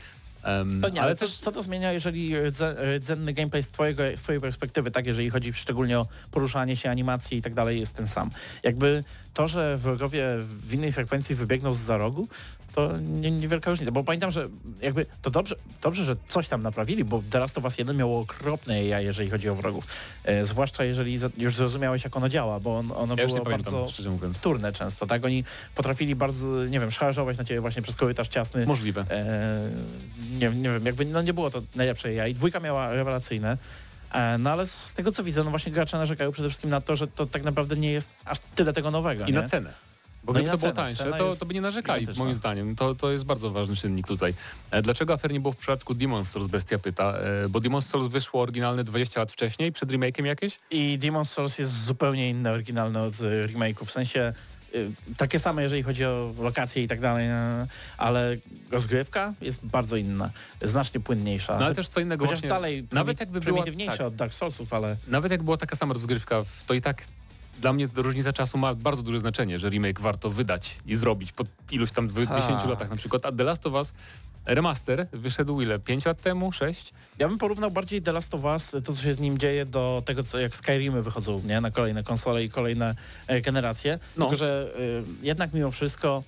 [0.93, 4.91] Nie, ale też co to zmienia, jeżeli rdze- rdzenny gameplay z, twojego, z twojej perspektywy,
[4.91, 8.31] tak, jeżeli chodzi szczególnie o poruszanie się, animacje i tak dalej, jest ten sam.
[8.63, 12.27] Jakby to, że wrogowie w innej sekwencji wybiegną z za rogu,
[12.75, 14.49] to nie- niewielka różnica, bo pamiętam, że
[14.81, 18.19] jakby to dobrze, dobrze, że coś tam naprawili, bo The Last of Us 1 miało
[18.19, 19.87] okropne AI, jeżeli chodzi o wrogów.
[20.23, 23.87] E, zwłaszcza jeżeli już zrozumiałeś, jak ono działa, bo on, ono ja było bardzo
[24.33, 25.25] wtórne często, tak?
[25.25, 25.43] Oni
[25.75, 28.65] potrafili bardzo, nie wiem, szarżować na ciebie właśnie przez korytarz ciasny.
[28.65, 29.05] Możliwe.
[29.09, 29.69] E,
[30.31, 32.33] nie, nie wiem, jakby no nie było to najlepsze AI.
[32.33, 33.57] Dwójka miała rewelacyjne.
[34.13, 36.95] E, no ale z tego co widzę, no właśnie gracze narzekają przede wszystkim na to,
[36.95, 39.23] że to tak naprawdę nie jest aż tyle tego nowego.
[39.25, 39.41] I nie?
[39.41, 39.73] na cenę.
[40.23, 40.83] Bo No gdyby to było cenę.
[40.83, 42.75] tańsze, Cena to, jest to by nie narzekali, moim zdaniem.
[42.75, 44.33] To, to jest bardzo ważny czynnik tutaj.
[44.71, 47.13] E, Dlaczego afer nie było w przypadku Demon's Souls, Bestia pyta?
[47.17, 50.59] E, Bo Demon's Souls wyszło oryginalne 20 lat wcześniej, przed remake'iem jakieś?
[50.71, 53.85] I Demon's Souls jest zupełnie inny, oryginalny od y, remake'u.
[53.85, 54.33] W sensie
[55.17, 57.27] takie same, jeżeli chodzi o lokacje i tak dalej,
[57.97, 58.37] ale
[58.71, 60.29] rozgrywka jest bardzo inna,
[60.61, 61.59] znacznie płynniejsza.
[61.59, 62.49] No ale też co innego Chociaż właśnie.
[62.49, 66.43] dalej nawet jakby była, tak, od Dark Soulsów, ale nawet jak była taka sama rozgrywka,
[66.67, 67.03] to i tak
[67.59, 71.43] dla mnie różnica czasu ma bardzo duże znaczenie, że remake warto wydać i zrobić po
[71.71, 72.41] iluś tam dwu- Tak.
[72.41, 73.25] 10 latach na przykład.
[73.25, 73.93] A The Last of Us
[74.45, 75.79] remaster wyszedł ile?
[75.79, 76.51] 5 lat temu?
[76.51, 76.93] 6?
[77.19, 80.03] Ja bym porównał bardziej The Last of Us, to co się z nim dzieje, do
[80.05, 81.61] tego, co jak Skyrimy wychodzą nie?
[81.61, 82.95] na kolejne konsole i kolejne
[83.27, 83.99] e, generacje.
[84.17, 84.25] No.
[84.25, 86.23] Tylko, że y, jednak mimo wszystko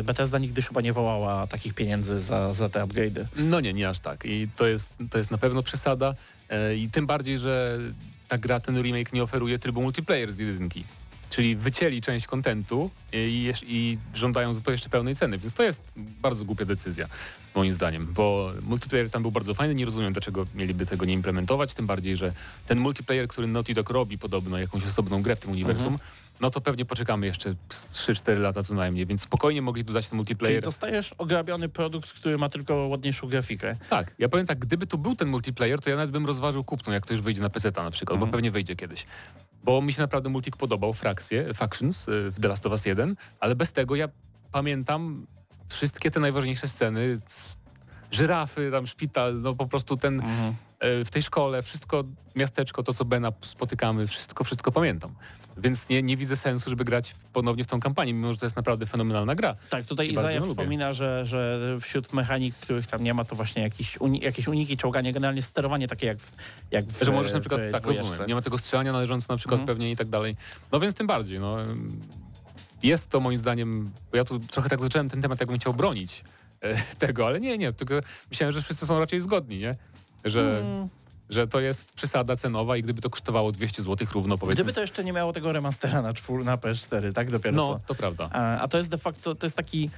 [0.00, 3.24] y, Bethesda nigdy chyba nie wołała takich pieniędzy za, za te upgrade'y.
[3.36, 4.24] No nie, nie aż tak.
[4.24, 6.14] I to jest, to jest na pewno przesada.
[6.48, 7.78] E, I tym bardziej, że
[8.30, 10.84] ta gra, ten remake nie oferuje trybu multiplayer z jedynki.
[11.30, 15.82] Czyli wycięli część kontentu i, i żądają za to jeszcze pełnej ceny, więc to jest
[15.96, 17.06] bardzo głupia decyzja,
[17.54, 21.74] moim zdaniem, bo multiplayer tam był bardzo fajny, nie rozumiem dlaczego mieliby tego nie implementować,
[21.74, 22.32] tym bardziej, że
[22.66, 25.98] ten multiplayer, który Naughty Dog robi podobno jakąś osobną grę w tym uniwersum,
[26.40, 30.10] no to pewnie poczekamy jeszcze z 3-4 lata co najmniej, więc spokojnie mogli dodać ten
[30.10, 30.62] Czyli multiplayer.
[30.64, 33.76] dostajesz ograbiony produkt, który ma tylko ładniejszą grafikę.
[33.90, 36.92] Tak, ja powiem tak, gdyby tu był ten multiplayer, to ja nawet bym rozważył kupno,
[36.92, 38.30] jak to już wyjdzie na PC na przykład, Mhm.
[38.30, 39.06] bo pewnie wyjdzie kiedyś.
[39.64, 43.16] Bo mi się naprawdę multik podobał, frakcje, Factions y, w The Last of Us 1,
[43.40, 44.08] ale bez tego ja
[44.52, 45.26] pamiętam
[45.68, 47.18] wszystkie te najważniejsze sceny,
[48.10, 50.20] żyrafy, tam szpital, no po prostu ten,
[50.80, 52.04] e, w tej szkole, wszystko,
[52.36, 55.14] miasteczko, to co Bena spotykamy, wszystko, wszystko pamiętam.
[55.60, 58.56] Więc nie, nie widzę sensu, żeby grać ponownie w tą kampanię, mimo że to jest
[58.56, 59.56] naprawdę fenomenalna gra.
[59.70, 63.62] Tak, tutaj I Izaja wspomina, że, że wśród mechanik, których tam nie ma, to właśnie
[63.62, 66.32] jakieś, uni, jakieś uniki, czołganie, generalnie sterowanie takie jak w,
[66.70, 69.38] jak w Że możesz na przykład, w tak rozumiem, nie ma tego strzelania należącego na
[69.38, 69.66] przykład Mhm.
[69.76, 70.36] pewnie i tak dalej.
[70.72, 71.56] No więc tym bardziej, no.
[72.82, 76.24] Jest to moim zdaniem, bo ja tu trochę tak zacząłem ten temat, jakbym chciał bronić
[76.60, 77.94] e, tego, ale nie, nie, tylko
[78.30, 79.76] myślałem, że wszyscy są raczej zgodni, nie?
[80.24, 80.88] Że, Mm,
[81.30, 84.54] że to jest przesada cenowa i gdyby to kosztowało 200 zł równo, powiedzmy.
[84.64, 87.80] Gdyby to jeszcze nie miało tego remastera na, czwór, na PS4, tak dopiero No, co.
[87.86, 88.28] to prawda.
[88.32, 89.90] A, a to jest de facto, to jest taki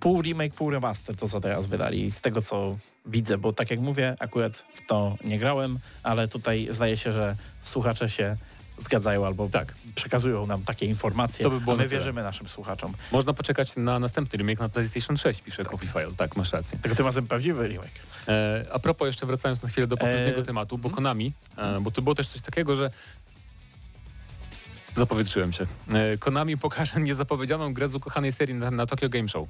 [0.00, 2.76] pół remake, pół remaster, to co teraz wydali, z tego co
[3.06, 7.36] widzę, bo tak jak mówię, akurat w to nie grałem, ale tutaj zdaje się, że
[7.62, 8.36] słuchacze się
[8.84, 9.74] zgadzają albo Tak.
[9.94, 12.94] przekazują nam takie informacje, To by było a my wierzymy naszym słuchaczom.
[13.12, 16.12] Można poczekać na następny remake na PlayStation 6, pisze Coffee File.
[16.16, 16.78] Tak, masz rację.
[16.82, 17.90] Tylko tym razem prawdziwy remake.
[18.28, 21.90] E, a propos, jeszcze wracając na chwilę do poprzedniego E, tematu, bo Konami, e, bo
[21.90, 22.90] tu było też coś takiego, że
[24.96, 25.66] zapowietrzyłem się.
[25.92, 29.48] E, Konami pokaże niezapowiedzianą grę z ukochanej serii na, na Tokyo Game Show.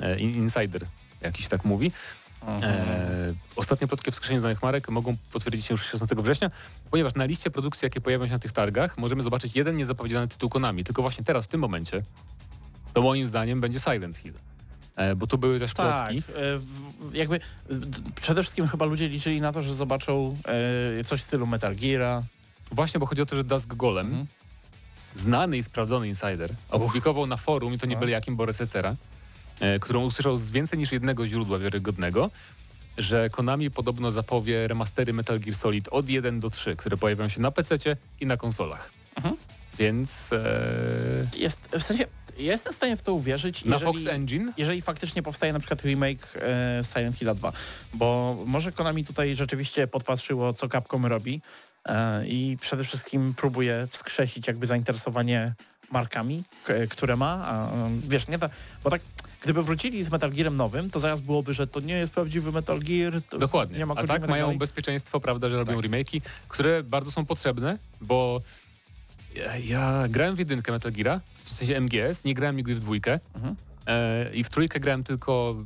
[0.00, 0.86] E, In- Insider,
[1.20, 1.92] jakiś tak mówi.
[2.48, 6.50] E, ostatnie plotki w skrzynce znanych marek mogą potwierdzić się już 16 września,
[6.90, 10.50] ponieważ na liście produkcji, jakie pojawią się na tych targach, możemy zobaczyć jeden niezapowiedziany tytuł
[10.50, 10.84] Konami.
[10.84, 12.02] Tylko właśnie teraz, w tym momencie,
[12.94, 14.34] to moim zdaniem będzie Silent Hill.
[14.96, 16.32] E, bo tu były też Tak, plotki.
[17.12, 17.40] e, jakby
[18.22, 20.36] przede wszystkim chyba ludzie liczyli na to, że zobaczą
[21.00, 22.22] e, coś w stylu Metal Geara.
[22.72, 24.26] Właśnie, bo chodzi o to, że Dusk Golem, Mhm.
[25.16, 28.00] znany i sprawdzony insider, opublikował na forum, i to nie No.
[28.00, 28.94] byle jakim, bo Resetera,
[29.80, 32.30] którą usłyszał z więcej niż jednego źródła wiarygodnego,
[32.98, 37.40] że Konami podobno zapowie remastery Metal Gear Solid od 1 do 3, które pojawią się
[37.40, 37.76] na PC
[38.20, 38.90] i na konsolach.
[39.16, 39.36] Mhm.
[39.78, 42.06] Więc e, Jest, w sensie,
[42.38, 45.58] ja jestem w stanie w to uwierzyć, na jeżeli, Fox Engine jeżeli faktycznie powstaje na
[45.58, 47.52] przykład remake e, Silent Hill 2,
[47.94, 51.40] bo może Konami tutaj rzeczywiście podpatrzyło, co Capcom robi
[51.88, 55.54] e, i przede wszystkim próbuje wskrzesić jakby zainteresowanie
[55.90, 58.50] markami, k- które ma, a e, wiesz, nie da,
[58.84, 59.00] bo tak
[59.40, 62.80] gdyby wrócili z Metal Gearem nowym, to zaraz byłoby, że to nie jest prawdziwy Metal
[62.80, 63.12] Gear.
[63.30, 63.78] To Dokładnie.
[63.78, 65.84] Nie ma A tak i mają bezpieczeństwo, prawda, że robią Tak.
[65.90, 68.40] remake'i, które bardzo są potrzebne, bo
[69.34, 73.20] ja, ja grałem w jedynkę Metal Geara, w sensie MGS, nie grałem nigdy w dwójkę
[73.34, 73.56] Mhm.
[73.86, 75.56] e, i w trójkę grałem tylko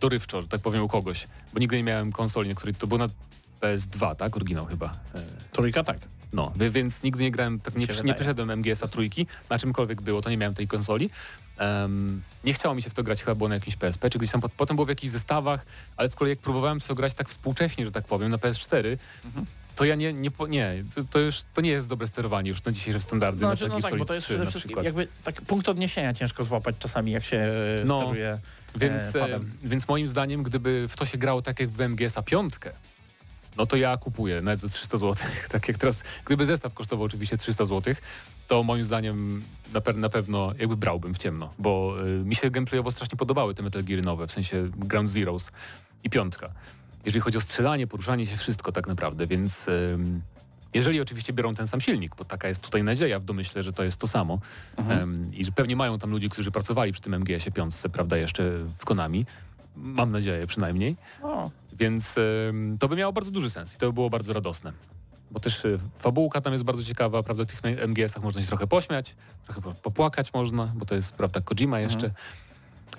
[0.00, 2.98] dorywczo, że tak powiem, u kogoś, bo nigdy nie miałem konsoli, na której to było
[2.98, 3.08] na
[3.60, 4.36] PS2, tak?
[4.36, 4.92] Oryginał chyba.
[5.14, 5.98] E, Trójka tak.
[6.32, 10.30] no, więc nigdy nie grałem, tak nie, nie przeszedłem MGS-a trójki, na czymkolwiek było, to
[10.30, 11.10] nie miałem tej konsoli.
[11.58, 14.30] Em, nie chciało mi się w to grać, chyba było na jakimś PSP, czy gdzieś
[14.30, 17.28] tam, pot- potem było w jakichś zestawach, ale z kolei jak próbowałem to grać tak
[17.28, 19.46] współcześnie, że tak powiem, na PS4, Mhm.
[19.76, 22.72] to ja nie, nie, nie to, to już, to nie jest dobre sterowanie już na
[22.72, 23.42] dzisiejsze standardy.
[23.42, 26.14] No, na znaczy, no tak, bo to jest 3 przede wszystkim jakby tak punkt odniesienia
[26.14, 28.38] ciężko złapać czasami, jak się e, No, steruje
[28.76, 29.50] Więc, e, padem.
[29.64, 32.70] więc moim zdaniem, gdyby w to się grało tak jak w MGS-a piątkę,
[33.56, 35.14] no to ja kupuję nawet za 300 zł.
[35.50, 37.94] tak jak teraz, gdyby zestaw kosztował oczywiście 300 zł,
[38.48, 39.42] to moim zdaniem
[39.72, 43.54] na, pe na pewno jakby brałbym w ciemno, bo y, mi się gameplayowo strasznie podobały
[43.54, 45.50] te Metal Geary nowe, w sensie Ground Zeroes
[46.04, 46.50] i piątka.
[47.04, 50.22] Jeżeli chodzi o strzelanie, poruszanie się, wszystko tak naprawdę, więc ym,
[50.74, 53.84] jeżeli oczywiście biorą ten sam silnik, bo taka jest tutaj nadzieja w domyśle, że to
[53.84, 54.38] jest to samo
[54.76, 55.00] Mhm.
[55.00, 58.42] em, i że pewnie mają tam ludzi, którzy pracowali przy tym MGS-ie piątce, prawda, jeszcze
[58.78, 59.26] w Konami,
[59.76, 62.14] mam nadzieję przynajmniej, O, więc
[62.80, 64.72] to by miało bardzo duży sens i to by było bardzo radosne.
[65.30, 68.66] Bo też y, fabułka tam jest bardzo ciekawa, prawda, w tych MGS-ach można się trochę
[68.66, 72.10] pośmiać, trochę po- popłakać można, bo to jest, prawda, Kojima jeszcze.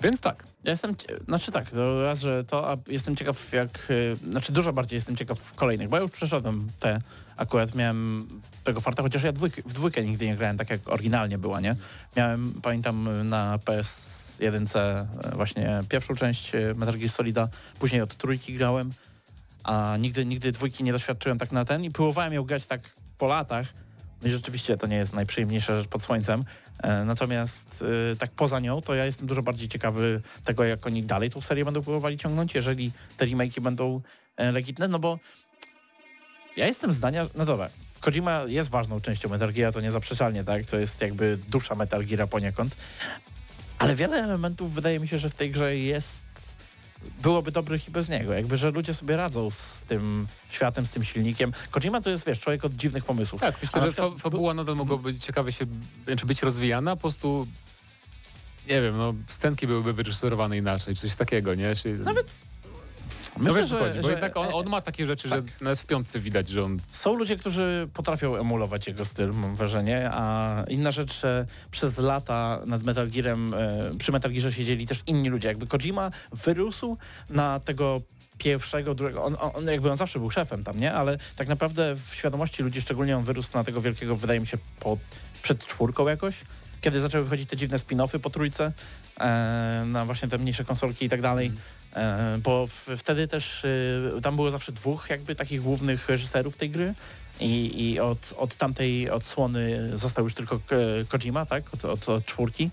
[0.02, 0.94] Więc tak, Ja jestem,
[1.28, 1.66] znaczy tak,
[2.02, 5.88] raz, że to, a jestem ciekaw jak, y, znaczy dużo bardziej jestem ciekaw w kolejnych,
[5.88, 7.00] bo ja już przeszedłem te,
[7.36, 8.28] akurat miałem
[8.64, 11.76] tego farta, chociaż ja dwójk, w dwójkę nigdy nie grałem tak jak oryginalnie była, nie?
[12.16, 18.54] Miałem, pamiętam na PS1 y, właśnie pierwszą część y, Metal Gear Solida, później od trójki
[18.54, 18.92] grałem,
[19.64, 22.80] a nigdy, nigdy dwójki nie doświadczyłem tak na ten i próbowałem ją grać tak
[23.18, 23.66] po latach,
[24.22, 26.44] no i rzeczywiście to nie jest najprzyjemniejsza rzecz pod słońcem.
[26.82, 31.02] E, Natomiast e, tak poza nią, to ja jestem dużo bardziej ciekawy tego, jak oni
[31.02, 34.00] dalej tą serię będą próbowali ciągnąć, jeżeli te remake'i będą
[34.36, 35.18] e, legitne, no bo
[36.56, 37.70] ja jestem zdania, no dobra,
[38.00, 40.66] Kojima jest ważną częścią Metal Gear, to niezaprzeczalnie, tak?
[40.66, 42.76] To jest jakby dusza Metal Gear poniekąd.
[43.78, 46.26] Ale wiele elementów wydaje mi się, że w tej grze jest
[47.22, 48.32] byłoby dobrych i bez niego.
[48.32, 51.52] Jakby, że ludzie sobie radzą z tym światem, z tym silnikiem.
[51.70, 53.40] Kojima to jest, wiesz, człowiek od dziwnych pomysłów.
[53.40, 55.66] tak, myślę, na że przykład fa fabuła nadal mogłaby być ciekawie się,
[56.06, 57.46] znaczy być rozwijana, po prostu
[58.68, 61.76] nie wiem, no scenki byłyby wyreżyserowane inaczej, czy coś takiego, nie?
[61.76, 62.34] Czy, Nawet
[63.36, 65.42] no myślę, wiesz, co że, chodzi, bo że jednak on, on ma takie rzeczy, że
[65.60, 70.10] nawet w piątce widać, że on są ludzie, którzy potrafią emulować jego styl, mam wrażenie,
[70.12, 75.02] a inna rzecz, że przez lata nad Metal Gearem, e, przy Metal Gearze siedzieli też
[75.06, 75.48] inni ludzie.
[75.48, 76.96] Jakby Kojima wyrósł
[77.30, 78.00] na tego
[78.38, 80.92] pierwszego, drugiego, on, on jakby on zawsze był szefem tam, nie?
[80.92, 84.58] Ale tak naprawdę w świadomości ludzi, szczególnie on wyrósł na tego wielkiego, wydaje mi się,
[84.80, 84.98] po,
[85.42, 86.34] przed czwórką jakoś,
[86.80, 88.72] kiedy zaczęły wychodzić te dziwne spin-offy po trójce,
[89.20, 91.46] e, na właśnie te mniejsze konsolki i tak dalej.
[91.46, 91.75] E,
[92.42, 96.94] bo w, wtedy też e, tam było zawsze dwóch jakby takich głównych reżyserów tej gry
[97.40, 100.76] i, i od, od tamtej odsłony został już tylko Ko-
[101.08, 101.74] Kojima, tak?
[101.74, 102.70] Od, od, od czwórki.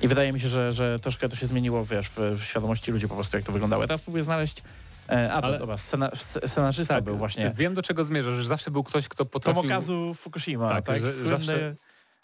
[0.00, 3.08] I wydaje mi się, że, że troszkę to się zmieniło, wiesz, w, w świadomości ludzi
[3.08, 3.82] po prostu, jak to wyglądało.
[3.82, 4.62] Ja teraz próbuję znaleźć...
[5.08, 8.34] E, a, to Ale- dobra, scena, sc- scenarzysta Tak, był właśnie Wiem do czego zmierzasz,
[8.34, 9.62] że zawsze był ktoś, kto potrafił...
[9.62, 10.84] Tomokazu Fukushima, tak?
[10.86, 11.74] Tak, że Słynny zawsze-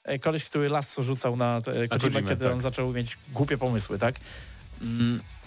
[0.05, 1.61] e, koleś, który lasso rzucał na
[2.01, 2.53] Kojimę, kiedy tak.
[2.55, 4.15] on zaczął mieć głupie pomysły, tak?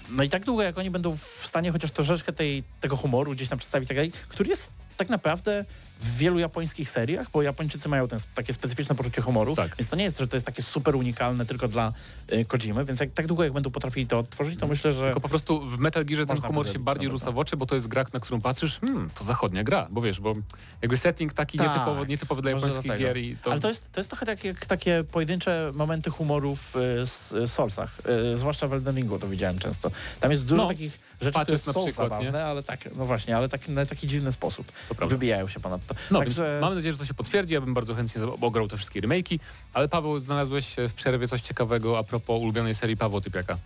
[0.09, 3.49] No i tak długo, jak oni będą w stanie chociaż troszeczkę tej, tego humoru gdzieś
[3.49, 5.65] tam przedstawić, tak dalej, który jest tak naprawdę
[5.99, 9.75] w wielu japońskich seriach, bo Japończycy mają ten, takie specyficzne poczucie humoru, Tak.
[9.77, 11.93] więc to nie jest, że to jest takie super unikalne tylko dla
[12.33, 15.19] y, Kojimy, więc jak tak długo jak będą potrafili to odtworzyć, to myślę, że Tylko
[15.19, 17.75] po prostu w Metal Gearze ten humor się bardziej nawet, rzuca w oczy, bo to
[17.75, 20.35] jest gra, na którą patrzysz, hmm, to zachodnia gra, bo wiesz, bo
[20.81, 23.51] jakby setting taki Tak, nietypowo, nietypowy dla japońskich gier i to...
[23.51, 27.47] Ale to jest, to jest trochę tak jak takie pojedyncze momenty humoru w y, y,
[27.47, 27.97] Soulsach,
[28.33, 29.91] y, zwłaszcza w Elden Ringu to widziałem często.
[30.19, 33.49] Tam jest dużo No, takich rzeczy, które są przykład, zabawne, ale tak, no właśnie, ale
[33.49, 34.71] tak, na taki dziwny sposób.
[35.07, 36.13] Wybijają się ponadto.
[36.13, 37.53] No, Także mamy nadzieję, że to się potwierdzi.
[37.53, 39.39] Ja bym bardzo chętnie ograł te wszystkie remake'i.
[39.73, 43.57] Ale Paweł, znalazłeś w przerwie coś ciekawego a propos ulubionej serii Pawła Typiaka.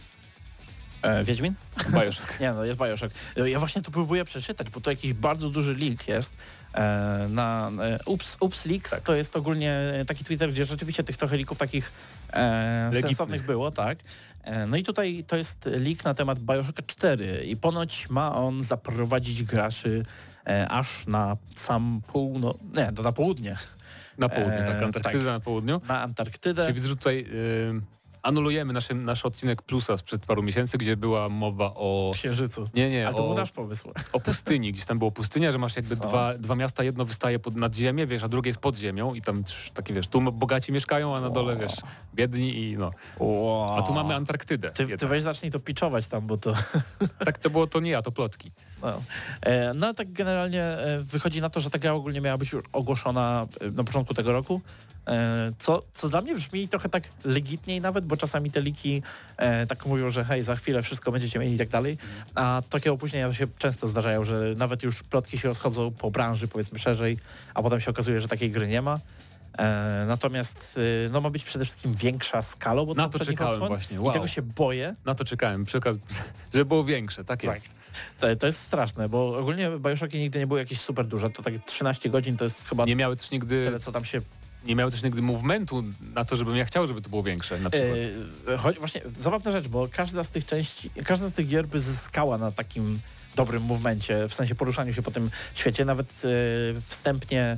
[1.01, 1.53] e, Wiedźmin?
[2.01, 2.39] Bioshock.
[2.39, 3.13] Nie no, jest Bioshock.
[3.38, 6.34] E, Ja właśnie to próbuję przeczytać, bo to jakiś bardzo duży link jest.
[6.74, 9.01] E, na e, Ups, Ups Leaks Tak.
[9.03, 11.91] to jest ogólnie taki Twitter, gdzie rzeczywiście tych trochę lików takich
[12.34, 13.97] e, sensownych było, tak.
[14.43, 18.63] E, no i tutaj to jest leak na temat Bioshocka 4 i ponoć ma on
[18.63, 20.05] zaprowadzić graczy
[20.70, 22.54] aż na sam półno...
[22.76, 23.56] Nie, to na południe.
[24.18, 25.34] Na południe, E, tak, Antarktyda tak.
[25.34, 25.82] na południu.
[25.88, 26.62] Na Antarktydę.
[26.64, 27.82] Czyli widzę, że tutaj y,
[28.24, 32.12] anulujemy nasz, nasz odcinek Plusa sprzed paru miesięcy, gdzie była mowa o...
[32.14, 32.70] Księżycu.
[32.74, 33.91] Nie, nie, Ale to o, był nasz pomysł.
[34.14, 34.74] o pustyni.
[34.74, 36.08] Gdzieś tam było pustynia, że masz jakby Co?
[36.08, 39.22] dwa, dwa miasta, jedno wystaje pod, nad ziemię, wiesz, a drugie jest pod ziemią i
[39.22, 39.43] tam
[39.74, 41.76] takie, wiesz, tu bogaci mieszkają, a na dole, wiesz,
[42.16, 42.91] biedni i no.
[43.78, 44.72] A tu mamy Antarktydę.
[44.72, 46.54] Ty, ty weź zacznij to pitchować tam, bo to...
[47.26, 48.52] Tak to było, to nie ja, to plotki.
[48.82, 49.02] No,
[49.42, 52.64] e, no tak generalnie e, wychodzi na to, że ta gra ogólnie miała być już
[52.72, 54.62] ogłoszona e, na początku tego roku,
[55.58, 59.02] co, co dla mnie brzmi trochę tak legitniej nawet, bo czasami te liki
[59.68, 61.98] tak mówią, że hej, za chwilę wszystko będziecie mieli i tak dalej,
[62.36, 66.80] a takie opóźnienia się często zdarzają, że nawet już plotki się rozchodzą po branży, powiedzmy
[66.80, 67.18] szerzej,
[67.54, 69.00] a potem się okazuje, że takiej gry nie ma.
[70.08, 70.80] Natomiast
[71.12, 73.70] no ma być przede wszystkim większa skala, bo Na to czekałem odsłon.
[73.70, 74.14] Właśnie, I wow.
[74.14, 76.02] tego się boję, Na to czekałem, przy okazji,
[76.54, 77.44] żeby było większe, tak.
[77.44, 77.79] jest.
[78.20, 81.30] To, to jest straszne, bo ogólnie Bioshocki nigdy nie były jakieś super duże.
[81.30, 84.22] To tak 13 godzin to jest chyba Nie miały też nigdy, tyle, co tam się...
[84.66, 85.84] nie miały też nigdy movementu
[86.16, 87.98] na to, żebym ja chciał, żeby to było większe na przykład.
[88.48, 91.82] Yy, choć właśnie, zabawna rzecz, bo każda z tych części, każda z tych gier by
[91.82, 93.00] zyskała na takim
[93.36, 95.86] dobrym movemencie, w sensie poruszaniu się po tym świecie.
[95.86, 97.58] Nawet yy, wstępnie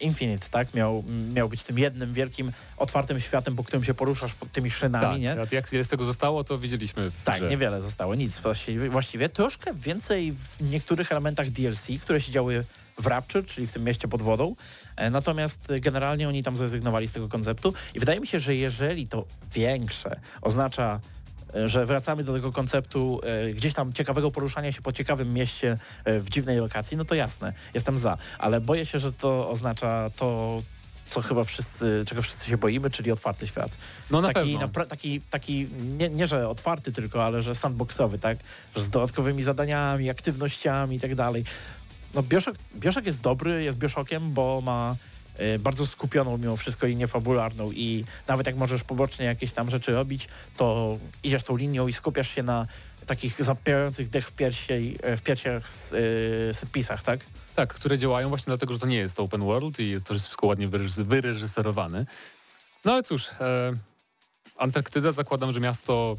[0.00, 1.04] Infinite, tak, miał,
[1.34, 5.50] miał być tym jednym wielkim, otwartym światem, po którym się poruszasz pod tymi szynami, tak,
[5.50, 5.56] nie?
[5.56, 7.50] jak z tego zostało, to widzieliśmy Tak, grze.
[7.50, 9.28] niewiele zostało, nic właściwie, właściwie.
[9.28, 12.64] Troszkę więcej w niektórych elementach DLC, które się działy
[12.98, 14.54] w Rapture, czyli w tym mieście pod wodą.
[14.96, 18.56] E, Natomiast e, generalnie oni tam zrezygnowali z tego konceptu i wydaje mi się, że
[18.56, 19.24] jeżeli to
[19.54, 21.17] większe oznacza e,
[21.66, 26.20] że wracamy do tego konceptu e, gdzieś tam ciekawego poruszania się po ciekawym mieście e,
[26.20, 28.18] w dziwnej lokacji, no to jasne, jestem za.
[28.38, 30.58] Ale boję się, że to oznacza to,
[31.08, 33.78] co chyba wszyscy, czego wszyscy się boimy, czyli otwarty świat
[34.10, 34.68] No na taki, pewno.
[34.68, 35.68] napra- taki, taki
[35.98, 38.38] nie, nie, że otwarty tylko, ale że sandboxowy, tak?
[38.76, 41.44] Że z dodatkowymi zadaniami, aktywnościami i tak dalej.
[42.14, 44.96] No Bioshock, Bioshock jest dobry, jest Bioshockiem, bo ma
[45.58, 50.28] bardzo skupioną mimo wszystko linię fabularną i nawet jak możesz pobocznie jakieś tam rzeczy robić,
[50.56, 52.66] to idziesz tą linią i skupiasz się na
[53.06, 55.68] takich zapierających dech w, piersi, w piersiach
[56.50, 57.20] y, setpisach, tak?
[57.54, 60.46] Tak, które działają właśnie dlatego, że to nie jest open world i to jest wszystko
[60.46, 62.06] ładnie wyreżys- wyreżyserowane.
[62.84, 63.72] No ale cóż, e,
[64.56, 66.16] Antarktyda zakładam, że miasto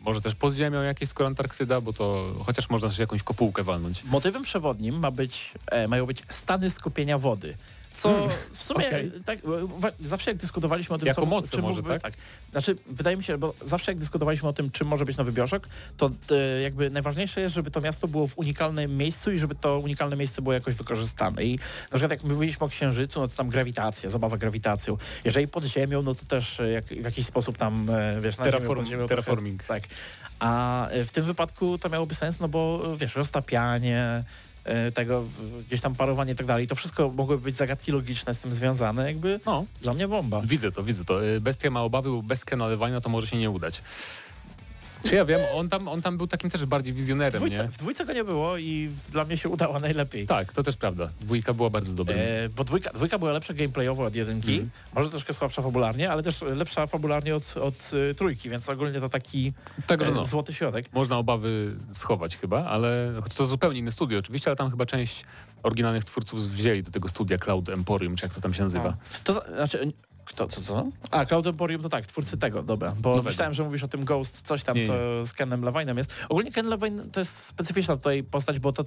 [0.00, 4.04] może też pod ziemią jakieś skoro Antarktyda, bo to chociaż można też jakąś kopułkę walnąć.
[4.04, 7.56] Motywem przewodnim ma być, e, mają być stany skupienia wody.
[7.94, 9.12] Co Hmm, w sumie okej.
[9.24, 12.12] tak, e, zawsze jak dyskutowaliśmy o tym, Jako co, moce czym może, mógłby- tak?
[12.50, 15.68] Znaczy, wydaje mi się, bo zawsze jak dyskutowaliśmy o tym, czym może być nowy Bioszok,
[15.96, 19.78] to e, jakby najważniejsze jest, żeby to miasto było w unikalnym miejscu i żeby to
[19.78, 21.44] unikalne miejsce było jakoś wykorzystane.
[21.44, 24.96] I na przykład jak my mówiliśmy o Księżycu, no to tam grawitacja, zabawa grawitacją.
[25.24, 28.86] Jeżeli pod ziemią, no to też e, jak, w jakiś sposób tam, wiesz, na Terraform-
[28.86, 29.62] ziemią terraforming.
[29.62, 29.90] Trochę, tak.
[30.38, 34.24] A w tym wypadku to miałoby sens, no bo wiesz, roztapianie,
[34.94, 38.38] tego w- gdzieś tam parowanie i tak dalej, to wszystko mogłyby być zagadki logiczne z
[38.38, 40.42] tym związane, jakby No, dla mnie bomba.
[40.44, 41.26] widzę to, widzę to.
[41.26, 43.82] E, Bestia ma obawy, bo bez nalewania to może się nie udać.
[45.02, 47.68] Czy ja wiem, on tam, on tam był takim też bardziej W wizjonerem, dwójce, nie?
[47.68, 50.26] w dwójce go nie było i w- dla mnie się udała najlepiej.
[50.26, 51.10] Tak, to też prawda.
[51.20, 52.14] Dwójka była bardzo dobra.
[52.14, 54.70] E, bo dwójka, dwójka była lepsza gameplayowo od jedynki, Mhm.
[54.94, 59.08] może troszkę słabsza fabularnie, ale też lepsza fabularnie od, od y, trójki, więc ogólnie to
[59.08, 59.52] taki
[59.86, 60.86] Także e, no, złoty środek.
[60.92, 65.24] można obawy schować chyba, ale choć to zupełnie inne studio oczywiście, ale tam chyba część
[65.62, 68.96] oryginalnych twórców wzięli do tego studia Cloud Emporium, czy jak to tam się nazywa.
[69.24, 69.92] To za, znaczy,
[70.30, 70.86] kto, co, co?
[71.10, 73.28] A, Cloud Emporium to tak, twórcy tego, dobra, bo Nowego.
[73.28, 76.14] myślałem, że mówisz o tym Ghost, coś tam, Nie, co z Kenem Levinem jest.
[76.28, 78.84] Ogólnie Ken Levine to jest specyficzna tutaj postać, bo to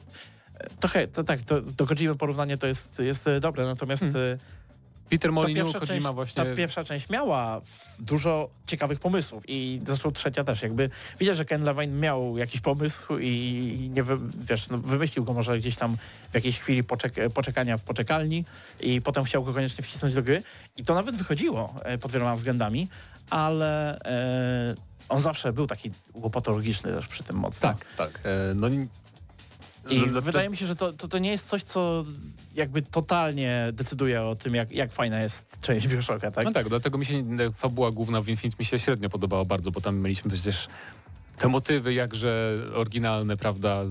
[0.79, 4.37] trochę, to, tak, to, do Kojimy porównanie to jest, jest dobre, natomiast Hmm.
[5.09, 6.45] Peter Molyneux, pierwsza Kojima część, właśnie...
[6.45, 7.61] ta pierwsza część miała
[7.99, 10.89] dużo ciekawych pomysłów i zresztą trzecia też, jakby
[11.19, 14.17] widać, że Ken Levine miał jakiś pomysł i nie wy,
[14.49, 15.97] wiesz, no, wymyślił go może gdzieś tam
[16.31, 18.45] w jakiejś chwili poczek poczekania w poczekalni
[18.79, 20.43] i potem chciał go koniecznie wcisnąć do gry
[20.77, 22.87] i to nawet wychodziło e, pod wieloma względami,
[23.29, 24.75] ale e,
[25.09, 27.69] on zawsze był taki łopatologiczny też przy tym mocno.
[27.69, 28.19] Tak, tak.
[28.23, 28.67] E, no,
[29.89, 32.05] i- no, wydaje mi się, że to, to, to nie jest coś, co
[32.55, 36.45] jakby totalnie decyduje o tym, jak, jak fajna jest część Bioshocka, tak?
[36.45, 37.23] No tak, dlatego mi się
[37.57, 40.67] fabuła główna w Infinite mi się średnio podobała bardzo, bo tam mieliśmy przecież
[41.37, 43.81] te motywy jakże oryginalne, prawda,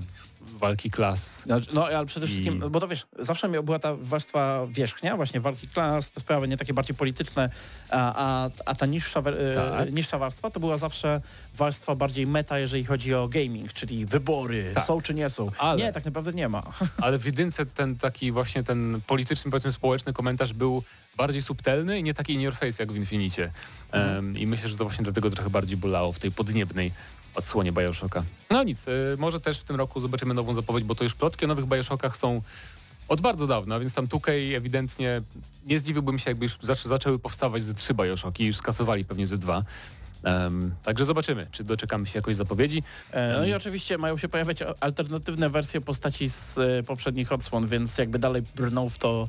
[0.47, 1.43] walki klas.
[1.47, 5.41] No, no ale przede I- wszystkim, bo to wiesz, zawsze była ta warstwa wierzchnia, właśnie
[5.41, 7.51] walki klas, te sprawy nie takie bardziej polityczne,
[7.91, 8.15] a,
[8.45, 9.93] a, a ta niższa, e, Tak.
[9.93, 11.21] niższa warstwa to była zawsze
[11.55, 14.87] warstwa bardziej meta, jeżeli chodzi o gaming, czyli wybory, Tak.
[14.87, 15.51] są czy nie są.
[15.59, 16.63] Ale- Nie, tak naprawdę nie ma.
[17.03, 20.83] Ale w jedynce ten taki właśnie ten polityczny, powiedzmy społeczny komentarz był
[21.17, 23.53] bardziej subtelny i nie taki in your face jak w Infinicie.
[23.93, 26.93] Em, I myślę, że to właśnie dlatego trochę bardziej bolało w tej podniebnej
[27.35, 28.25] odsłonie Bioshocka.
[28.51, 31.45] No nic, y, może też w tym roku zobaczymy nową zapowiedź, bo to już plotki
[31.45, 32.43] o nowych Bioshockach są
[33.09, 35.23] od bardzo dawna, więc tam 2K ewidentnie
[35.67, 39.27] nie zdziwiłbym się, jakby już zaczę, zaczęły powstawać ze trzy Bioshocki i już skasowali pewnie
[39.27, 39.65] ze dwa.
[40.25, 42.83] Em, także zobaczymy, czy doczekamy się jakiejś zapowiedzi.
[43.11, 47.99] E, No i oczywiście mają się pojawiać alternatywne wersje postaci z e, poprzednich odsłon, więc
[47.99, 49.29] jakby dalej brną w to,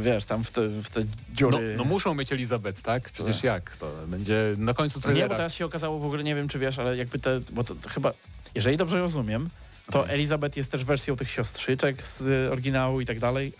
[0.00, 1.74] wiesz, tam w te, w te No, dziury.
[1.78, 3.10] no muszą mieć Elizabeth, tak?
[3.10, 3.44] Przecież Tak.
[3.44, 3.76] jak?
[3.76, 5.28] To będzie na końcu Nie, trailera.
[5.28, 7.74] bo teraz się okazało, w ogóle nie wiem, czy wiesz, ale jakby te, bo to,
[7.74, 8.12] to chyba,
[8.54, 9.48] jeżeli dobrze rozumiem,
[9.90, 10.08] to.
[10.08, 13.52] Elizabeth jest też wersją tych siostrzyczek z y, oryginału i tak dalej.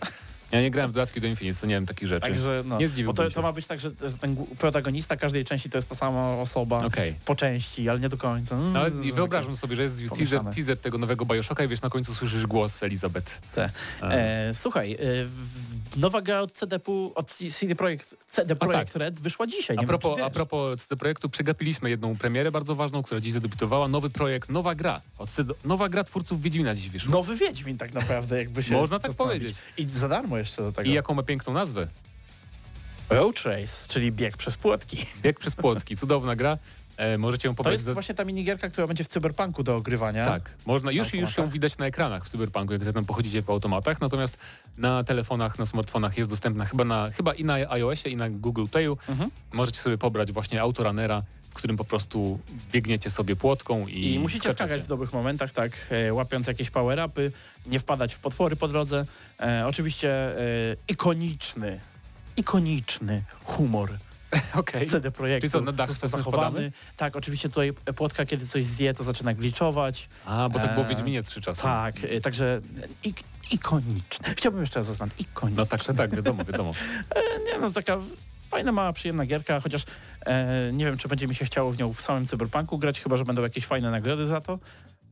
[0.51, 2.21] Ja nie grałem w dodatki do Infinite, to nie wiem takich rzeczy.
[2.21, 5.77] Także no, Nie bo to, to ma być tak, że ten protagonista każdej części to
[5.77, 7.15] jest ta sama osoba Okej.
[7.25, 8.57] po części, ale nie do końca.
[8.57, 10.53] No, ale i wyobrażam sobie, że jest teaser, Pomieszane.
[10.53, 13.39] teaser tego nowego Bioshocka i wiesz, na końcu słyszysz głos Elizabeth.
[13.55, 13.69] Te.
[14.01, 14.97] E, słuchaj, e,
[15.95, 16.59] nowa gra od
[17.15, 19.77] od CD Projekt, CD Projekt Red wyszła dzisiaj.
[19.77, 23.33] A nie propos, wiem, a propos CD Projektu, przegapiliśmy jedną premierę bardzo ważną, która dziś
[23.33, 23.87] zadebiutowała.
[23.87, 25.01] Nowy projekt, nowa gra.
[25.17, 27.11] Od CD, nowa gra twórców Wiedźmina dziś wyszła.
[27.11, 29.39] Nowy Wiedźmin tak naprawdę, jakby się Można tak zastanowić.
[29.41, 29.61] powiedzieć.
[29.77, 30.89] I za darmo jeszcze do tego.
[30.89, 31.87] I jaką ma piękną nazwę.
[33.09, 34.97] Road Race, czyli bieg przez płotki.
[35.21, 35.97] Bieg przez płotki.
[35.97, 36.57] Cudowna gra.
[36.97, 37.93] E, możecie ją To pobrać jest za...
[37.93, 40.25] właśnie ta minigierka, która będzie w Cyberpunku do ogrywania.
[40.25, 44.01] Tak, można, już, już ją widać na ekranach w Cyberpunku, jak zatem pochodzicie po automatach,
[44.01, 44.37] natomiast
[44.77, 48.65] na telefonach, na smartfonach jest dostępna chyba, na, chyba i na iOSie i na Google
[48.71, 48.97] Playu.
[49.09, 49.29] Mhm.
[49.53, 52.39] Możecie sobie pobrać właśnie autorunnera, w którym po prostu
[52.71, 54.63] biegniecie sobie płotką i, I musicie skaczecie.
[54.65, 57.31] skakać w dobrych momentach, tak, e, łapiąc jakieś power-upy,
[57.65, 59.05] nie wpadać w potwory po drodze.
[59.39, 61.79] E, oczywiście e, ikoniczny,
[62.37, 63.89] ikoniczny humor
[64.53, 64.87] Okej.
[64.87, 66.71] CD Projektu Czyli co, na dach został zachowany.
[66.97, 70.09] Tak, oczywiście tutaj płotka, kiedy coś zje, to zaczyna gliczować.
[70.25, 71.61] A, bo tak było w Eee, Wiedźminie trzy czasy.
[71.61, 72.61] Tak, e, także
[73.03, 73.17] ik,
[73.51, 74.35] ikoniczny.
[74.35, 75.57] Chciałbym jeszcze raz zaznaczyć, ikoniczny.
[75.57, 76.73] No tak, tak, wiadomo, wiadomo.
[77.53, 77.97] Nie no, taka
[78.49, 79.83] fajna, mała, przyjemna gierka, chociaż
[80.25, 83.17] e, nie wiem, czy będzie mi się chciało w nią w samym Cyberpunku grać, chyba,
[83.17, 84.59] że będą jakieś fajne nagrody za to.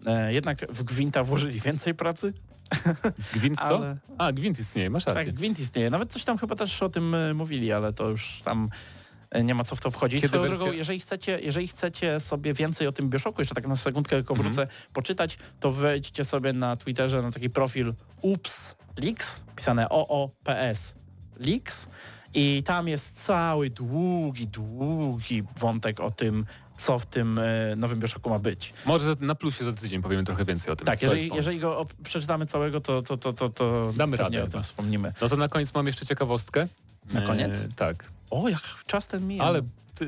[0.06, 2.34] E, jednak w Gwinta włożyli więcej pracy.
[3.34, 3.66] Gwint co?
[3.66, 5.26] Ale- A, Gwint istnieje, masz rację.
[5.26, 5.90] Tak, Gwint istnieje.
[5.90, 9.01] Nawet coś tam chyba też o tym e, mówili, ale to już tam e,
[9.44, 10.22] nie ma co w to wchodzić.
[10.22, 13.68] Kiedy Swoją wersja- drogą, jeżeli chcecie, jeżeli chcecie sobie więcej o tym Bioshocku, jeszcze tak
[13.68, 14.54] na sekundkę tylko Mhm.
[14.54, 20.94] wrócę, poczytać, to wejdźcie sobie na Twitterze na taki profil Ups Leaks, pisane OOPS
[21.40, 21.88] Leaks
[22.34, 26.46] i tam jest cały długi, długi wątek o tym,
[26.78, 28.74] co w tym e, nowym Bioshocku ma być.
[28.86, 30.86] Może na plusie za tydzień powiemy trochę więcej o tym.
[30.88, 34.52] Tak, jeżeli, jeżeli go przeczytamy całego, to, to, to, to, to Damy radę o tym
[34.52, 34.64] chyba.
[34.64, 35.14] wspomnimy.
[35.22, 36.68] No to na koniec mam jeszcze ciekawostkę.
[37.14, 37.56] Na koniec?
[37.56, 38.12] E, tak.
[38.32, 39.44] O, jak czas ten mija.
[39.44, 39.62] Ale
[39.96, 40.08] ty,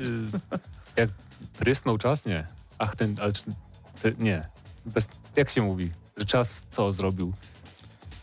[0.96, 1.10] jak
[1.58, 2.46] prysnął czas, nie.
[2.78, 3.42] Ach, ten, ale czy,
[4.02, 4.48] ty, nie.
[4.86, 5.06] Bez,
[5.36, 5.90] jak się mówi?
[6.16, 7.32] Że czas co zrobił?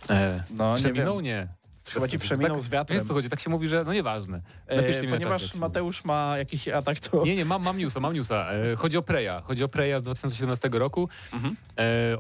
[0.09, 1.15] E, no, nie przeminął?
[1.15, 1.25] wiem.
[1.25, 1.47] Nie.
[1.93, 2.99] Chyba ci przeminął tak, z wiatrem.
[2.99, 3.29] Wiesz co chodzi?
[3.29, 4.41] Tak się mówi, że no nieważne.
[4.67, 7.25] E, ponieważ się Mateusz ma jakiś atak, to...
[7.25, 8.51] Nie, nie, mam, mam newsa, mam newsa.
[8.51, 9.41] E, chodzi o Preya.
[9.43, 11.09] Chodzi o Preya z 2017 roku.
[11.33, 11.55] Mhm.
[11.79, 12.17] E,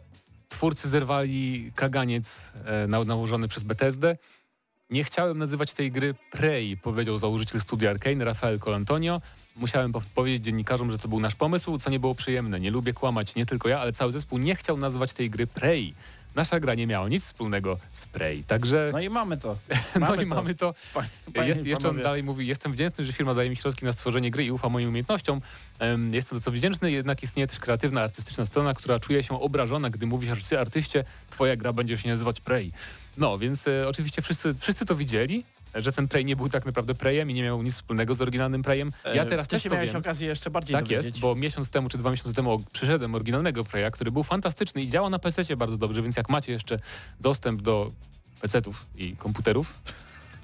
[0.49, 4.17] twórcy zerwali kaganiec e, na, nałożony przez Bethesdę
[4.91, 9.21] Nie chciałem nazywać tej gry Prey, powiedział założyciel studia Arkane Rafael Colantonio.
[9.55, 12.59] Musiałem powiedzieć dziennikarzom, że to był nasz pomysł, co nie było przyjemne.
[12.59, 15.93] Nie lubię kłamać, nie tylko ja, ale cały zespół nie chciał nazwać tej gry Prey.
[16.35, 18.89] Nasza gra nie miała nic wspólnego z Prey, także...
[18.93, 19.57] No i mamy to.
[19.99, 20.73] No i mamy to.
[20.93, 23.93] Pa- panie Jest, jeszcze on dalej mówi, jestem wdzięczny, że firma daje mi środki na
[23.93, 25.41] stworzenie gry i ufa moim umiejętnościom.
[25.79, 29.89] Em, Jestem za co wdzięczny, jednak istnieje też kreatywna, artystyczna strona, która czuje się obrażona,
[29.89, 32.71] gdy mówisz arty- artyście, twoja gra będzie się nazywać Prey.
[33.17, 35.43] No, więc e, oczywiście wszyscy, wszyscy to widzieli,
[35.75, 38.63] że ten Prey nie był tak naprawdę Preyem i nie miał nic wspólnego z oryginalnym
[38.63, 38.91] Preyem.
[39.15, 40.01] Ja E, teraz Ty też się to miałeś wiem.
[40.01, 41.05] okazję jeszcze bardziej Tak dowiedzieć.
[41.05, 44.89] jest, bo miesiąc temu czy dwa miesiące temu przyszedłem oryginalnego Preya, który był fantastyczny i
[44.89, 46.79] działa na PC bardzo dobrze, więc jak macie jeszcze
[47.19, 47.91] dostęp do
[48.41, 49.73] PC-ów i komputerów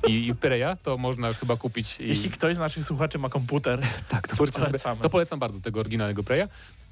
[0.07, 3.81] i, i Preya, to można chyba kupić i Jeśli ktoś z naszych słuchaczy ma komputer,
[4.09, 5.01] tak, to, możecie sobie, polecamy.
[5.01, 6.43] to polecam bardzo tego oryginalnego Preya.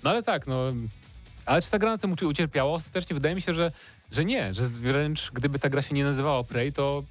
[0.04, 0.74] No ale tak, no
[1.46, 2.72] ale czy ta gra na tym uci- ucierpiała?
[2.72, 3.72] Ostatecznie wydaje mi się, że,
[4.12, 7.04] że nie, że wręcz gdyby ta gra się nie nazywała Prey, to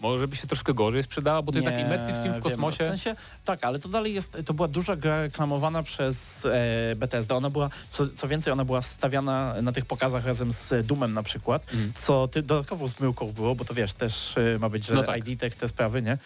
[0.00, 2.42] może by się troszkę gorzej sprzedała, bo to jednak Immersive Sim w wiem.
[2.42, 2.84] kosmosie.
[2.84, 7.34] W sensie, tak, ale to dalej jest, to była duża gra reklamowana przez e, Bethesda.
[7.34, 11.22] Ona była, co, co więcej, ona była stawiana na tych pokazach razem z Doomem na
[11.22, 11.92] przykład, Mhm.
[11.98, 15.28] co ty, dodatkową zmyłką było, bo to wiesz, też e, ma być, że No tak.
[15.28, 16.18] ID Tech te sprawy, nie?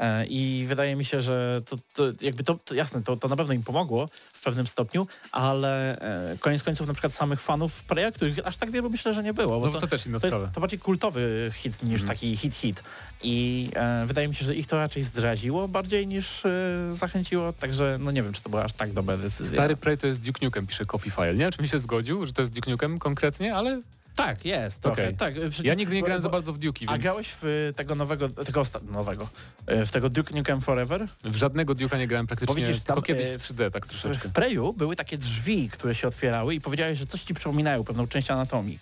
[0.00, 3.36] E, I wydaje mi się, że to, to jakby to, to jasne, to, to na
[3.36, 5.98] pewno im pomogło w pewnym stopniu, ale
[6.32, 9.34] e, koniec końców na przykład samych fanów Preya, których aż tak wielu myślę, że nie
[9.34, 9.60] było.
[9.60, 10.52] Bo No to też inna to jest sprawa.
[10.54, 12.08] to bardziej kultowy hit niż Mhm.
[12.08, 12.82] taki hit-hit.
[13.22, 16.50] I e, wydaje mi się, że ich to raczej zdraziło bardziej niż e,
[16.94, 19.52] zachęciło, także no nie wiem, czy to była aż tak dobra decyzja.
[19.58, 21.32] Stary Prey to jest Duke Nukem, pisze Coffee File.
[21.34, 23.80] Nie wiem, czy mi się zgodził, że to jest Duke Nukem konkretnie, ale
[24.16, 25.02] Tak, jest, trochę.
[25.02, 25.16] Okej.
[25.16, 27.28] Tak, przecież- ja nigdy nie bo- grałem za bo- bardzo w Duke'i, A więc grałeś
[27.42, 29.28] w tego nowego, tego nowego,
[29.66, 31.06] e, w tego Duke Nukem Forever?
[31.24, 34.28] w żadnego Duke'a nie grałem praktycznie, Bo widzisz, tam, kiedyś e, w 3D, tak troszeczkę.
[34.28, 38.06] W Preju były takie drzwi, które się otwierały i powiedziałeś, że coś ci przypominają, pewną
[38.06, 38.78] część anatomii.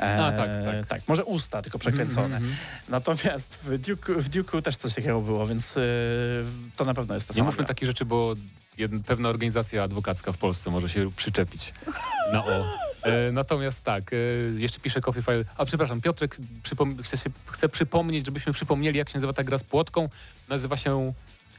[0.00, 0.48] E, A, tak,
[0.88, 1.02] tak.
[1.08, 2.36] może usta tylko przekręcone.
[2.36, 2.56] Mhm, mhm.
[2.88, 5.74] Natomiast w Duke, w Duke'u też coś takiego było, więc
[6.76, 8.34] to na pewno jest to Nie mówmy takich rzeczy, bo
[8.78, 11.72] jedna, pewna organizacja adwokacka w Polsce może się przyczepić
[12.32, 12.64] na o.
[13.02, 14.16] E, natomiast tak, e,
[14.60, 15.44] jeszcze pisze Coffee File.
[15.56, 19.58] A przepraszam, Piotrek przypom- chce, się, chce przypomnieć, żebyśmy przypomnieli, jak się nazywa ta gra
[19.58, 20.08] z płotką.
[20.48, 21.12] Nazywa się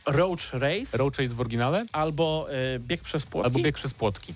[0.05, 3.47] Roach Race Road Race w oryginale albo e, bieg przez płotki.
[3.47, 4.33] albo bieg przez płotki.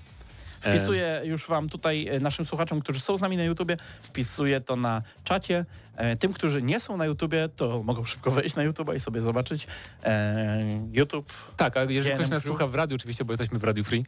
[0.70, 4.76] Wpisuję już wam tutaj e, naszym słuchaczom, którzy są z nami na YouTubie, wpisuję to
[4.76, 5.64] na czacie.
[5.96, 9.20] E, tym, którzy nie są na YouTubie, to mogą szybko wejść na YouTube'a i sobie
[9.20, 9.66] zobaczyć.
[10.04, 10.58] E,
[10.92, 11.32] YouTube.
[11.56, 14.06] Tak, a jeżeli GNM ktoś nas słucha w radiu, oczywiście, bo jesteśmy w Radio Free,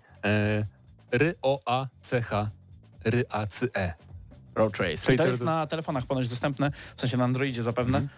[1.13, 2.51] R-O-A-C-H
[3.05, 3.95] R-A-C-E.
[4.55, 4.97] Road Race.
[4.97, 7.99] Czyli I to jest na telefonach ponoć dostępne, w sensie na Androidzie zapewne.
[7.99, 8.09] e,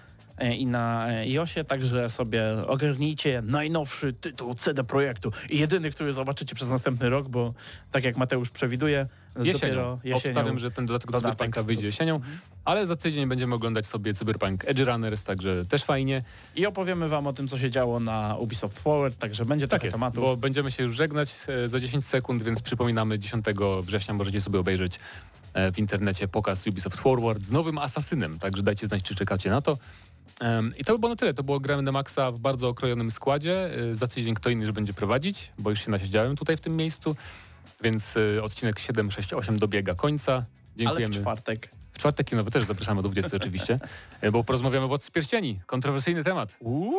[0.59, 6.55] I na e, iOSie, także sobie ogarnijcie najnowszy tytuł CD Projektu i jedyny, który zobaczycie
[6.55, 7.55] przez następny rok, bo
[7.93, 9.53] tak jak Mateusz przewiduje, Jesienią.
[9.53, 10.17] dopiero jesienią.
[10.31, 11.19] Obstawiam, że ten dodatek do.
[11.21, 12.21] Cyberpunka wyjdzie jesienią,
[12.65, 16.23] ale za tydzień będziemy oglądać sobie Cyberpunk Edge Runners, także też fajnie.
[16.57, 19.95] I opowiemy wam o tym, co się działo na Ubisoft Forward, także będzie Tak jest,
[19.95, 20.25] tematów.
[20.25, 21.35] bo będziemy się już żegnać
[21.65, 23.45] e, za 10 sekund, więc przypominamy 10
[23.83, 25.01] września możecie sobie obejrzeć
[25.55, 29.61] e, w internecie pokaz Ubisoft Forward z nowym Asasynem, także dajcie znać, czy czekacie na
[29.61, 29.79] to.
[30.79, 31.35] I to by było na tyle.
[31.35, 33.71] To było Gramy na Maxa w bardzo okrojonym składzie.
[33.93, 36.77] E, Za tydzień kto inny już będzie prowadzić, bo już się nasiedziałem tutaj w tym
[36.77, 37.17] miejscu,
[37.81, 40.33] więc e, odcinek 768 dobiega końca.
[40.33, 40.45] Ale
[40.77, 41.15] Dziękujemy.
[41.15, 41.69] w czwartek.
[41.93, 43.81] W czwartek kinowy też zapraszamy do 20 oczywiście,
[44.21, 45.61] e, bo porozmawiamy o Władcy Pierścieni.
[45.67, 46.59] Kontrowersyjny temat.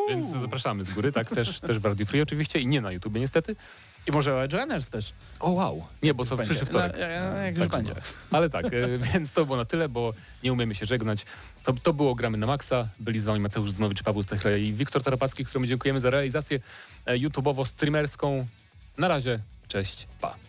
[0.10, 1.30] Więc zapraszamy z góry, tak?
[1.30, 3.56] Też, też w Radio Free oczywiście i nie na YouTubie niestety.
[4.08, 5.14] I może o Edge Runners też.
[5.40, 5.86] O wow.
[6.04, 6.54] Nie, bo to w Będzie.
[6.54, 6.94] przyszły wtorek.
[7.22, 7.94] No, jak już Tak, będzie.
[8.32, 8.66] Ale tak,
[9.14, 10.14] więc to było na tyle, bo
[10.44, 11.26] nie umiemy się żegnać.
[11.70, 12.88] To, to było Gramy na Maxa.
[13.00, 16.60] Byli z wami Mateusz Zdanowicz, Paweł Stechla i Wiktor Tarapacki, któremu dziękujemy za realizację
[17.06, 18.46] e, YouTubeowo-streamerską.
[18.98, 20.49] Na razie, cześć, pa.